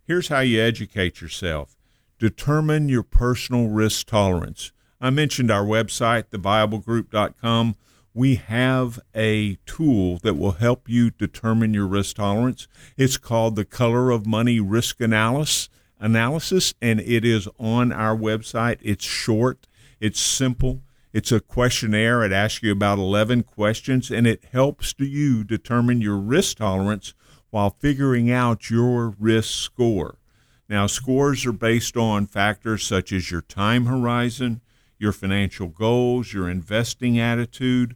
here's 0.05 0.29
how 0.29 0.41
you 0.41 0.61
educate 0.61 1.21
yourself 1.21 1.77
determine 2.19 2.89
your 2.89 3.03
personal 3.03 3.69
risk 3.69 4.07
tolerance. 4.07 4.73
I 5.01 5.11
mentioned 5.11 5.51
our 5.51 5.65
website, 5.65 6.27
theviablegroup.com 6.31 7.75
we 8.15 8.37
have 8.37 9.01
a 9.15 9.57
tool 9.67 10.19
that 10.19 10.35
will 10.35 10.53
help 10.53 10.89
you 10.89 11.11
determine 11.11 11.75
your 11.75 11.87
risk 11.87 12.17
tolerance. 12.17 12.69
It's 12.97 13.17
called 13.17 13.57
the 13.57 13.65
Color 13.65 14.13
of 14.13 14.25
Money 14.25 14.61
Risk 14.61 15.01
Analysis, 15.01 15.69
and 16.81 17.01
it 17.01 17.25
is 17.25 17.49
on 17.59 17.93
our 17.93 18.17
website. 18.17 18.79
It's 18.83 19.05
short, 19.05 19.67
it's 20.01 20.21
simple. 20.21 20.83
It's 21.13 21.31
a 21.31 21.41
questionnaire. 21.41 22.25
It 22.25 22.33
asks 22.33 22.63
you 22.63 22.73
about 22.73 22.99
11 22.99 23.45
questions 23.45 24.11
and 24.11 24.27
it 24.27 24.45
helps 24.51 24.95
you 24.99 25.45
determine 25.45 26.01
your 26.01 26.17
risk 26.17 26.57
tolerance 26.57 27.15
while 27.51 27.77
figuring 27.79 28.33
out 28.33 28.69
your 28.69 29.15
risk 29.21 29.51
score. 29.51 30.19
Now, 30.69 30.89
scores 30.89 31.47
are 31.47 31.53
based 31.53 31.97
on 31.97 32.27
factors 32.27 32.85
such 32.85 33.13
as 33.13 33.31
your 33.31 33.43
time 33.43 33.87
horizon, 33.87 34.61
your 34.99 35.13
financial 35.13 35.69
goals, 35.69 36.33
your 36.33 36.49
investing 36.49 37.17
attitude, 37.21 37.95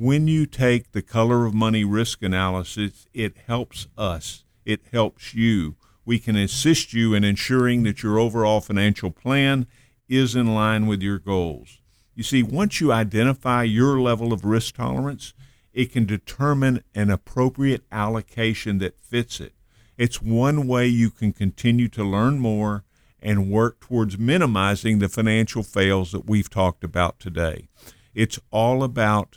when 0.00 0.26
you 0.26 0.46
take 0.46 0.92
the 0.92 1.02
color 1.02 1.44
of 1.44 1.52
money 1.52 1.84
risk 1.84 2.22
analysis, 2.22 3.06
it 3.12 3.36
helps 3.46 3.86
us, 3.98 4.46
it 4.64 4.80
helps 4.90 5.34
you. 5.34 5.76
We 6.06 6.18
can 6.18 6.36
assist 6.36 6.94
you 6.94 7.12
in 7.12 7.22
ensuring 7.22 7.82
that 7.82 8.02
your 8.02 8.18
overall 8.18 8.62
financial 8.62 9.10
plan 9.10 9.66
is 10.08 10.34
in 10.34 10.54
line 10.54 10.86
with 10.86 11.02
your 11.02 11.18
goals. 11.18 11.82
You 12.14 12.22
see, 12.22 12.42
once 12.42 12.80
you 12.80 12.90
identify 12.90 13.64
your 13.64 14.00
level 14.00 14.32
of 14.32 14.42
risk 14.42 14.76
tolerance, 14.76 15.34
it 15.74 15.92
can 15.92 16.06
determine 16.06 16.82
an 16.94 17.10
appropriate 17.10 17.82
allocation 17.92 18.78
that 18.78 18.98
fits 19.02 19.38
it. 19.38 19.52
It's 19.98 20.22
one 20.22 20.66
way 20.66 20.86
you 20.86 21.10
can 21.10 21.34
continue 21.34 21.88
to 21.88 22.02
learn 22.02 22.38
more 22.38 22.84
and 23.20 23.50
work 23.50 23.80
towards 23.80 24.16
minimizing 24.16 24.98
the 24.98 25.10
financial 25.10 25.62
fails 25.62 26.10
that 26.12 26.24
we've 26.26 26.48
talked 26.48 26.84
about 26.84 27.20
today. 27.20 27.68
It's 28.14 28.40
all 28.50 28.82
about 28.82 29.36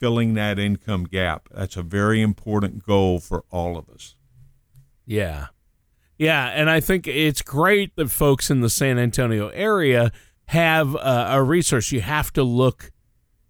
filling 0.00 0.34
that 0.34 0.58
income 0.58 1.04
gap. 1.04 1.48
That's 1.52 1.76
a 1.76 1.82
very 1.82 2.22
important 2.22 2.84
goal 2.84 3.20
for 3.20 3.44
all 3.50 3.76
of 3.76 3.88
us. 3.88 4.16
Yeah. 5.06 5.48
Yeah. 6.18 6.46
And 6.46 6.68
I 6.68 6.80
think 6.80 7.06
it's 7.06 7.42
great 7.42 7.94
that 7.96 8.10
folks 8.10 8.50
in 8.50 8.60
the 8.62 8.70
San 8.70 8.98
Antonio 8.98 9.48
area 9.48 10.10
have 10.46 10.96
uh, 10.96 11.28
a 11.30 11.42
resource. 11.42 11.92
You 11.92 12.00
have 12.00 12.32
to 12.32 12.42
look 12.42 12.90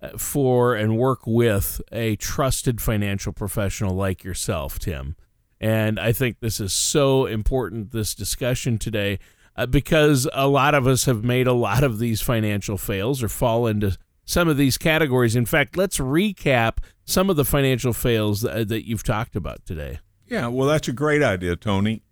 uh, 0.03 0.19
for 0.19 0.75
and 0.75 0.99
work 0.99 1.21
with 1.27 1.81
a 1.93 2.17
trusted 2.17 2.81
financial 2.81 3.33
professional 3.33 3.95
like 3.95 4.25
yourself, 4.25 4.79
Tim. 4.79 5.17
And 5.61 6.01
I 6.01 6.13
think 6.13 6.41
this 6.41 6.59
is 6.59 6.73
so 6.73 7.27
important, 7.27 7.93
this 7.93 8.15
discussion 8.15 8.79
today, 8.79 9.19
uh, 9.57 9.67
because 9.67 10.27
a 10.33 10.49
lot 10.49 10.75
of 10.75 10.87
us 10.87 11.05
have 11.05 11.23
made 11.23 11.47
a 11.47 11.53
lot 11.53 11.85
of 11.85 11.99
these 11.99 12.23
financial 12.23 12.79
fails 12.79 13.23
or 13.23 13.29
fall 13.29 13.67
into 13.67 13.97
some 14.25 14.49
of 14.49 14.57
these 14.57 14.79
categories. 14.79 15.37
In 15.37 15.47
fact, 15.47 15.77
let's 15.77 15.99
recap 15.99 16.79
some 17.05 17.31
of 17.31 17.37
the 17.37 17.45
financial 17.45 17.93
fails 17.93 18.43
that, 18.43 18.69
that 18.69 18.87
you've 18.87 19.03
talked 19.03 19.37
about 19.37 19.65
today. 19.67 19.99
Yeah, 20.27 20.47
well, 20.47 20.69
that's 20.69 20.89
a 20.89 20.93
great 20.93 21.23
idea, 21.23 21.57
Tony. 21.57 22.03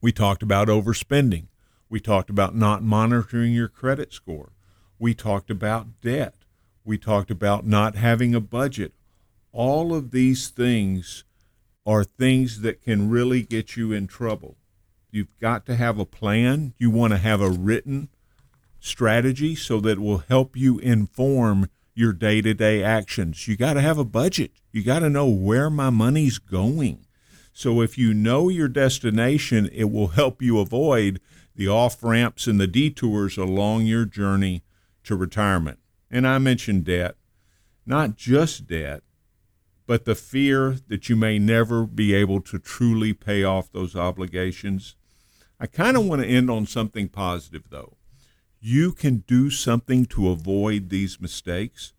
We 0.00 0.12
talked 0.12 0.42
about 0.42 0.68
overspending. 0.68 1.46
We 1.88 2.00
talked 2.00 2.30
about 2.30 2.54
not 2.54 2.82
monitoring 2.82 3.52
your 3.52 3.68
credit 3.68 4.12
score. 4.12 4.52
We 4.98 5.14
talked 5.14 5.50
about 5.50 6.00
debt. 6.00 6.34
We 6.84 6.98
talked 6.98 7.30
about 7.30 7.66
not 7.66 7.94
having 7.94 8.34
a 8.34 8.40
budget. 8.40 8.92
All 9.52 9.94
of 9.94 10.10
these 10.10 10.48
things 10.48 11.24
are 11.86 12.04
things 12.04 12.60
that 12.60 12.82
can 12.82 13.08
really 13.08 13.42
get 13.42 13.76
you 13.76 13.92
in 13.92 14.06
trouble. 14.06 14.56
You've 15.10 15.38
got 15.40 15.64
to 15.66 15.76
have 15.76 15.98
a 15.98 16.04
plan. 16.04 16.74
You 16.78 16.90
want 16.90 17.12
to 17.12 17.18
have 17.18 17.40
a 17.40 17.50
written 17.50 18.08
strategy 18.80 19.54
so 19.54 19.80
that 19.80 19.98
will 19.98 20.18
help 20.18 20.56
you 20.56 20.78
inform 20.78 21.68
your 21.94 22.12
day 22.12 22.40
to 22.40 22.54
day 22.54 22.82
actions. 22.82 23.48
You 23.48 23.56
got 23.56 23.74
to 23.74 23.80
have 23.80 23.98
a 23.98 24.04
budget, 24.04 24.52
you 24.70 24.84
got 24.84 25.00
to 25.00 25.10
know 25.10 25.28
where 25.28 25.68
my 25.68 25.90
money's 25.90 26.38
going. 26.38 27.06
So 27.52 27.80
if 27.80 27.98
you 27.98 28.14
know 28.14 28.48
your 28.48 28.68
destination, 28.68 29.68
it 29.72 29.90
will 29.90 30.08
help 30.08 30.40
you 30.40 30.60
avoid 30.60 31.20
the 31.56 31.66
off 31.66 32.04
ramps 32.04 32.46
and 32.46 32.60
the 32.60 32.68
detours 32.68 33.36
along 33.36 33.86
your 33.86 34.04
journey 34.04 34.62
to 35.02 35.16
retirement. 35.16 35.80
And 36.08 36.24
I 36.24 36.38
mentioned 36.38 36.84
debt, 36.84 37.16
not 37.84 38.14
just 38.14 38.68
debt, 38.68 39.02
but 39.84 40.04
the 40.04 40.14
fear 40.14 40.76
that 40.86 41.08
you 41.08 41.16
may 41.16 41.40
never 41.40 41.84
be 41.84 42.14
able 42.14 42.40
to 42.42 42.60
truly 42.60 43.12
pay 43.12 43.42
off 43.42 43.72
those 43.72 43.96
obligations. 43.96 44.94
I 45.58 45.66
kind 45.66 45.96
of 45.96 46.04
want 46.06 46.22
to 46.22 46.28
end 46.28 46.48
on 46.48 46.66
something 46.66 47.08
positive, 47.08 47.64
though 47.70 47.97
you 48.60 48.92
can 48.92 49.18
do 49.26 49.50
something 49.50 50.04
to 50.06 50.28
avoid 50.28 50.88
these 50.88 51.20
mistakes, 51.20 51.92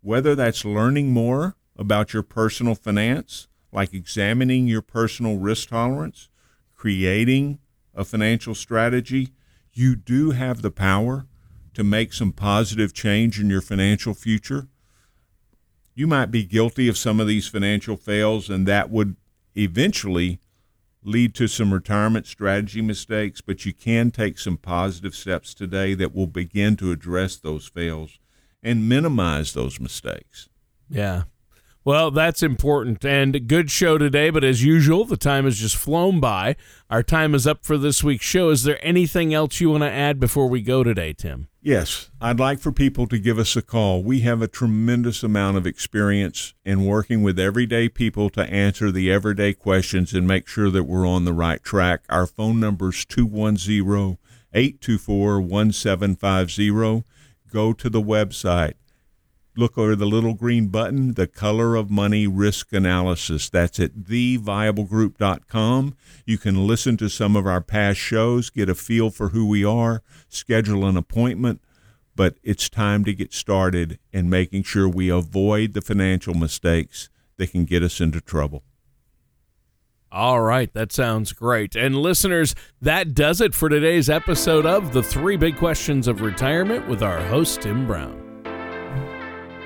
whether 0.00 0.34
that's 0.34 0.64
learning 0.64 1.10
more 1.10 1.56
about 1.76 2.12
your 2.12 2.22
personal 2.22 2.74
finance, 2.74 3.48
like 3.72 3.94
examining 3.94 4.66
your 4.66 4.82
personal 4.82 5.36
risk 5.38 5.68
tolerance, 5.68 6.28
creating 6.74 7.58
a 7.94 8.04
financial 8.04 8.54
strategy, 8.54 9.28
you 9.72 9.94
do 9.94 10.32
have 10.32 10.62
the 10.62 10.70
power 10.70 11.26
to 11.74 11.84
make 11.84 12.12
some 12.12 12.32
positive 12.32 12.92
change 12.92 13.38
in 13.38 13.48
your 13.48 13.60
financial 13.60 14.14
future. 14.14 14.66
You 15.94 16.06
might 16.06 16.30
be 16.30 16.44
guilty 16.44 16.88
of 16.88 16.98
some 16.98 17.20
of 17.20 17.28
these 17.28 17.46
financial 17.46 17.96
fails, 17.96 18.50
and 18.50 18.66
that 18.66 18.90
would 18.90 19.16
eventually 19.56 20.40
lead 21.02 21.34
to 21.34 21.46
some 21.46 21.72
retirement 21.72 22.26
strategy 22.26 22.82
mistakes, 22.82 23.40
but 23.40 23.64
you 23.64 23.72
can 23.72 24.10
take 24.10 24.38
some 24.38 24.56
positive 24.56 25.14
steps 25.14 25.54
today 25.54 25.94
that 25.94 26.14
will 26.14 26.26
begin 26.26 26.76
to 26.76 26.92
address 26.92 27.36
those 27.36 27.68
fails 27.68 28.18
and 28.62 28.88
minimize 28.88 29.52
those 29.54 29.80
mistakes. 29.80 30.48
Yeah. 30.88 31.22
Well, 31.82 32.10
that's 32.10 32.42
important 32.42 33.04
and 33.06 33.48
good 33.48 33.70
show 33.70 33.96
today, 33.96 34.28
but 34.28 34.44
as 34.44 34.62
usual, 34.62 35.06
the 35.06 35.16
time 35.16 35.44
has 35.44 35.58
just 35.58 35.76
flown 35.76 36.20
by. 36.20 36.56
Our 36.90 37.02
time 37.02 37.34
is 37.34 37.46
up 37.46 37.64
for 37.64 37.78
this 37.78 38.04
week's 38.04 38.26
show. 38.26 38.50
Is 38.50 38.64
there 38.64 38.78
anything 38.84 39.32
else 39.32 39.60
you 39.60 39.70
want 39.70 39.84
to 39.84 39.90
add 39.90 40.20
before 40.20 40.46
we 40.46 40.60
go 40.60 40.84
today, 40.84 41.14
Tim? 41.14 41.48
Yes, 41.62 42.08
I'd 42.22 42.40
like 42.40 42.58
for 42.58 42.72
people 42.72 43.06
to 43.08 43.18
give 43.18 43.38
us 43.38 43.54
a 43.54 43.60
call. 43.60 44.02
We 44.02 44.20
have 44.20 44.40
a 44.40 44.48
tremendous 44.48 45.22
amount 45.22 45.58
of 45.58 45.66
experience 45.66 46.54
in 46.64 46.86
working 46.86 47.22
with 47.22 47.38
everyday 47.38 47.90
people 47.90 48.30
to 48.30 48.50
answer 48.50 48.90
the 48.90 49.12
everyday 49.12 49.52
questions 49.52 50.14
and 50.14 50.26
make 50.26 50.48
sure 50.48 50.70
that 50.70 50.84
we're 50.84 51.06
on 51.06 51.26
the 51.26 51.34
right 51.34 51.62
track. 51.62 52.04
Our 52.08 52.26
phone 52.26 52.60
number 52.60 52.88
is 52.88 53.04
210 53.04 54.16
824 54.54 55.40
1750. 55.42 57.04
Go 57.52 57.72
to 57.74 57.90
the 57.90 58.00
website 58.00 58.74
look 59.56 59.76
over 59.76 59.96
the 59.96 60.06
little 60.06 60.34
green 60.34 60.68
button, 60.68 61.14
the 61.14 61.26
color 61.26 61.74
of 61.76 61.90
money 61.90 62.26
risk 62.26 62.72
analysis. 62.72 63.50
That's 63.50 63.80
at 63.80 63.96
theviablegroup.com. 63.96 65.96
You 66.24 66.38
can 66.38 66.66
listen 66.66 66.96
to 66.98 67.08
some 67.08 67.36
of 67.36 67.46
our 67.46 67.60
past 67.60 67.98
shows, 67.98 68.50
get 68.50 68.68
a 68.68 68.74
feel 68.74 69.10
for 69.10 69.30
who 69.30 69.46
we 69.46 69.64
are, 69.64 70.02
schedule 70.28 70.86
an 70.86 70.96
appointment. 70.96 71.60
But 72.16 72.36
it's 72.42 72.68
time 72.68 73.04
to 73.04 73.14
get 73.14 73.32
started 73.32 73.98
in 74.12 74.28
making 74.28 74.64
sure 74.64 74.88
we 74.88 75.08
avoid 75.08 75.72
the 75.72 75.80
financial 75.80 76.34
mistakes 76.34 77.08
that 77.36 77.52
can 77.52 77.64
get 77.64 77.82
us 77.82 78.00
into 78.00 78.20
trouble. 78.20 78.62
All 80.12 80.40
right, 80.40 80.72
that 80.74 80.92
sounds 80.92 81.32
great. 81.32 81.76
And 81.76 81.96
listeners, 81.96 82.56
that 82.82 83.14
does 83.14 83.40
it 83.40 83.54
for 83.54 83.68
today's 83.68 84.10
episode 84.10 84.66
of 84.66 84.92
The 84.92 85.04
Three 85.04 85.36
Big 85.36 85.56
Questions 85.56 86.08
of 86.08 86.20
Retirement 86.20 86.88
with 86.88 87.00
our 87.02 87.20
host, 87.26 87.62
Tim 87.62 87.86
Brown. 87.86 88.29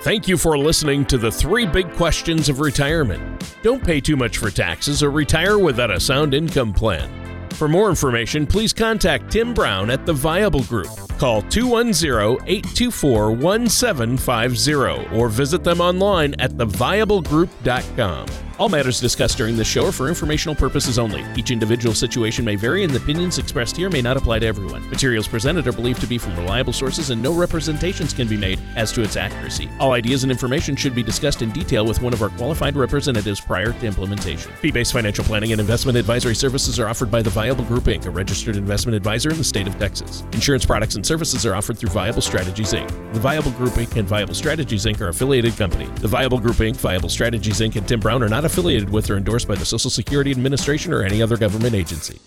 Thank 0.04 0.28
you 0.28 0.36
for 0.36 0.58
listening 0.58 1.06
to 1.06 1.16
the 1.16 1.32
three 1.32 1.64
big 1.64 1.90
questions 1.94 2.50
of 2.50 2.60
retirement. 2.60 3.56
Don't 3.62 3.82
pay 3.82 4.02
too 4.02 4.16
much 4.16 4.36
for 4.36 4.50
taxes 4.50 5.02
or 5.02 5.10
retire 5.10 5.58
without 5.58 5.90
a 5.90 5.98
sound 5.98 6.34
income 6.34 6.74
plan. 6.74 7.48
For 7.52 7.68
more 7.68 7.88
information, 7.88 8.46
please 8.46 8.74
contact 8.74 9.32
Tim 9.32 9.54
Brown 9.54 9.88
at 9.88 10.04
the 10.04 10.12
Viable 10.12 10.62
Group. 10.64 11.03
Call 11.18 11.42
210 11.42 12.46
824 12.46 13.32
1750 13.32 15.16
or 15.16 15.28
visit 15.28 15.64
them 15.64 15.80
online 15.80 16.34
at 16.38 16.52
theviablegroup.com. 16.52 18.26
All 18.56 18.68
matters 18.68 19.00
discussed 19.00 19.36
during 19.36 19.56
this 19.56 19.66
show 19.66 19.86
are 19.86 19.92
for 19.92 20.08
informational 20.08 20.54
purposes 20.54 20.96
only. 20.96 21.24
Each 21.36 21.50
individual 21.50 21.92
situation 21.92 22.44
may 22.44 22.54
vary, 22.54 22.84
and 22.84 22.92
the 22.92 22.98
opinions 22.98 23.38
expressed 23.38 23.76
here 23.76 23.90
may 23.90 24.00
not 24.00 24.16
apply 24.16 24.38
to 24.38 24.46
everyone. 24.46 24.88
Materials 24.90 25.26
presented 25.26 25.66
are 25.66 25.72
believed 25.72 26.00
to 26.02 26.06
be 26.06 26.18
from 26.18 26.36
reliable 26.36 26.72
sources, 26.72 27.10
and 27.10 27.20
no 27.20 27.32
representations 27.32 28.12
can 28.12 28.28
be 28.28 28.36
made 28.36 28.60
as 28.76 28.92
to 28.92 29.02
its 29.02 29.16
accuracy. 29.16 29.68
All 29.80 29.90
ideas 29.92 30.22
and 30.22 30.30
information 30.30 30.76
should 30.76 30.94
be 30.94 31.02
discussed 31.02 31.42
in 31.42 31.50
detail 31.50 31.84
with 31.84 32.00
one 32.00 32.12
of 32.12 32.22
our 32.22 32.28
qualified 32.30 32.76
representatives 32.76 33.40
prior 33.40 33.72
to 33.72 33.86
implementation. 33.86 34.52
Fee 34.52 34.70
based 34.70 34.92
financial 34.92 35.24
planning 35.24 35.50
and 35.50 35.60
investment 35.60 35.98
advisory 35.98 36.36
services 36.36 36.78
are 36.78 36.86
offered 36.86 37.10
by 37.10 37.22
the 37.22 37.30
Viable 37.30 37.64
Group 37.64 37.84
Inc., 37.84 38.06
a 38.06 38.10
registered 38.10 38.56
investment 38.56 38.94
advisor 38.94 39.30
in 39.30 39.38
the 39.38 39.44
state 39.44 39.66
of 39.66 39.76
Texas. 39.80 40.22
Insurance 40.32 40.64
products 40.64 40.94
and 41.04 41.06
services 41.06 41.44
are 41.44 41.54
offered 41.54 41.76
through 41.76 41.90
Viable 41.90 42.22
Strategies 42.22 42.72
Inc. 42.72 42.88
The 43.12 43.20
Viable 43.20 43.50
Group 43.50 43.74
Inc. 43.74 43.94
and 43.96 44.08
Viable 44.08 44.32
Strategies 44.32 44.86
Inc. 44.86 45.02
are 45.02 45.08
affiliated 45.08 45.54
company. 45.54 45.84
The 46.00 46.08
Viable 46.08 46.38
Group 46.38 46.56
Inc., 46.56 46.76
Viable 46.76 47.10
Strategies 47.10 47.60
Inc., 47.60 47.76
and 47.76 47.86
Tim 47.86 48.00
Brown 48.00 48.22
are 48.22 48.28
not 48.30 48.46
affiliated 48.46 48.88
with 48.88 49.10
or 49.10 49.18
endorsed 49.18 49.46
by 49.46 49.54
the 49.54 49.66
Social 49.66 49.90
Security 49.90 50.30
Administration 50.30 50.94
or 50.94 51.02
any 51.02 51.20
other 51.20 51.36
government 51.36 51.74
agency. 51.74 52.18